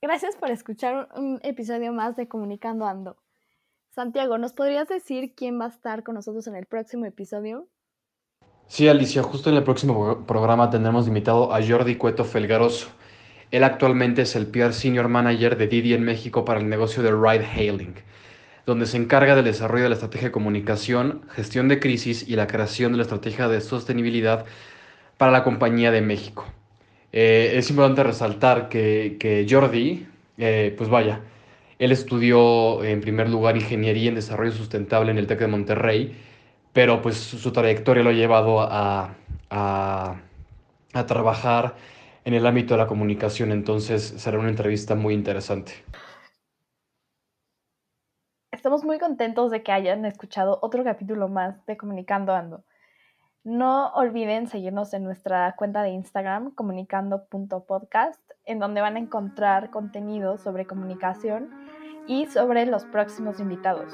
Gracias 0.00 0.36
por 0.36 0.52
escuchar 0.52 1.08
un 1.16 1.40
episodio 1.42 1.92
más 1.92 2.14
de 2.14 2.28
Comunicando 2.28 2.86
Ando. 2.86 3.16
Santiago, 3.90 4.38
¿nos 4.38 4.52
podrías 4.52 4.86
decir 4.86 5.34
quién 5.34 5.60
va 5.60 5.64
a 5.64 5.70
estar 5.70 6.04
con 6.04 6.14
nosotros 6.14 6.46
en 6.46 6.54
el 6.54 6.66
próximo 6.66 7.04
episodio? 7.04 7.66
Sí, 8.68 8.86
Alicia, 8.86 9.24
justo 9.24 9.50
en 9.50 9.56
el 9.56 9.64
próximo 9.64 10.24
programa 10.24 10.70
tendremos 10.70 11.08
invitado 11.08 11.52
a 11.52 11.60
Jordi 11.66 11.96
Cueto 11.96 12.24
Felgaroso. 12.24 12.90
Él 13.50 13.64
actualmente 13.64 14.22
es 14.22 14.36
el 14.36 14.46
PR 14.46 14.72
Senior 14.72 15.08
Manager 15.08 15.56
de 15.56 15.66
Didi 15.66 15.94
en 15.94 16.04
México 16.04 16.44
para 16.44 16.60
el 16.60 16.68
negocio 16.68 17.02
de 17.02 17.10
Ride 17.10 17.44
Hailing, 17.46 17.96
donde 18.66 18.86
se 18.86 18.98
encarga 18.98 19.34
del 19.34 19.46
desarrollo 19.46 19.82
de 19.82 19.88
la 19.88 19.96
estrategia 19.96 20.28
de 20.28 20.32
comunicación, 20.32 21.22
gestión 21.30 21.66
de 21.66 21.80
crisis 21.80 22.28
y 22.28 22.36
la 22.36 22.46
creación 22.46 22.92
de 22.92 22.98
la 22.98 23.02
estrategia 23.02 23.48
de 23.48 23.60
sostenibilidad 23.60 24.46
para 25.16 25.32
la 25.32 25.42
compañía 25.42 25.90
de 25.90 26.02
México. 26.02 26.46
Eh, 27.12 27.52
es 27.56 27.70
importante 27.70 28.02
resaltar 28.02 28.68
que, 28.68 29.46
Jordi, 29.48 30.06
eh, 30.36 30.74
pues 30.76 30.90
vaya, 30.90 31.22
él 31.78 31.92
estudió 31.92 32.84
en 32.84 33.00
primer 33.00 33.28
lugar 33.30 33.56
ingeniería 33.56 34.08
en 34.08 34.16
desarrollo 34.16 34.52
sustentable 34.52 35.10
en 35.10 35.18
el 35.18 35.26
TEC 35.26 35.40
de 35.40 35.46
Monterrey, 35.46 36.16
pero 36.72 37.00
pues 37.02 37.16
su, 37.16 37.52
trayectoria 37.52 38.02
lo 38.02 38.10
ha 38.10 38.12
llevado 38.12 38.60
a, 38.60 39.14
a, 39.50 40.16
trabajar 41.06 41.76
en 42.24 42.34
el 42.34 42.46
ámbito 42.46 42.74
de 42.74 42.78
la 42.78 42.86
comunicación, 42.86 43.52
entonces 43.52 44.02
será 44.02 44.38
una 44.38 44.50
entrevista 44.50 44.94
muy 44.94 45.14
interesante. 45.14 45.72
Estamos 48.50 48.84
muy 48.84 48.98
contentos 48.98 49.50
de 49.50 49.62
que 49.62 49.72
hayan 49.72 50.04
escuchado 50.04 50.58
otro 50.62 50.82
capítulo 50.84 51.28
más 51.28 51.64
de 51.66 51.76
Comunicando 51.76 52.34
Ando. 52.34 52.64
No 53.44 53.92
olviden 53.94 54.46
seguirnos 54.46 54.92
en 54.94 55.04
nuestra 55.04 55.54
cuenta 55.56 55.82
de 55.82 55.90
Instagram, 55.90 56.50
comunicando.podcast, 56.54 58.20
en 58.44 58.58
donde 58.58 58.80
van 58.80 58.96
a 58.96 59.00
encontrar 59.00 59.70
contenido 59.70 60.38
sobre 60.38 60.66
comunicación 60.66 61.50
y 62.06 62.26
sobre 62.26 62.66
los 62.66 62.84
próximos 62.86 63.40
invitados. 63.40 63.92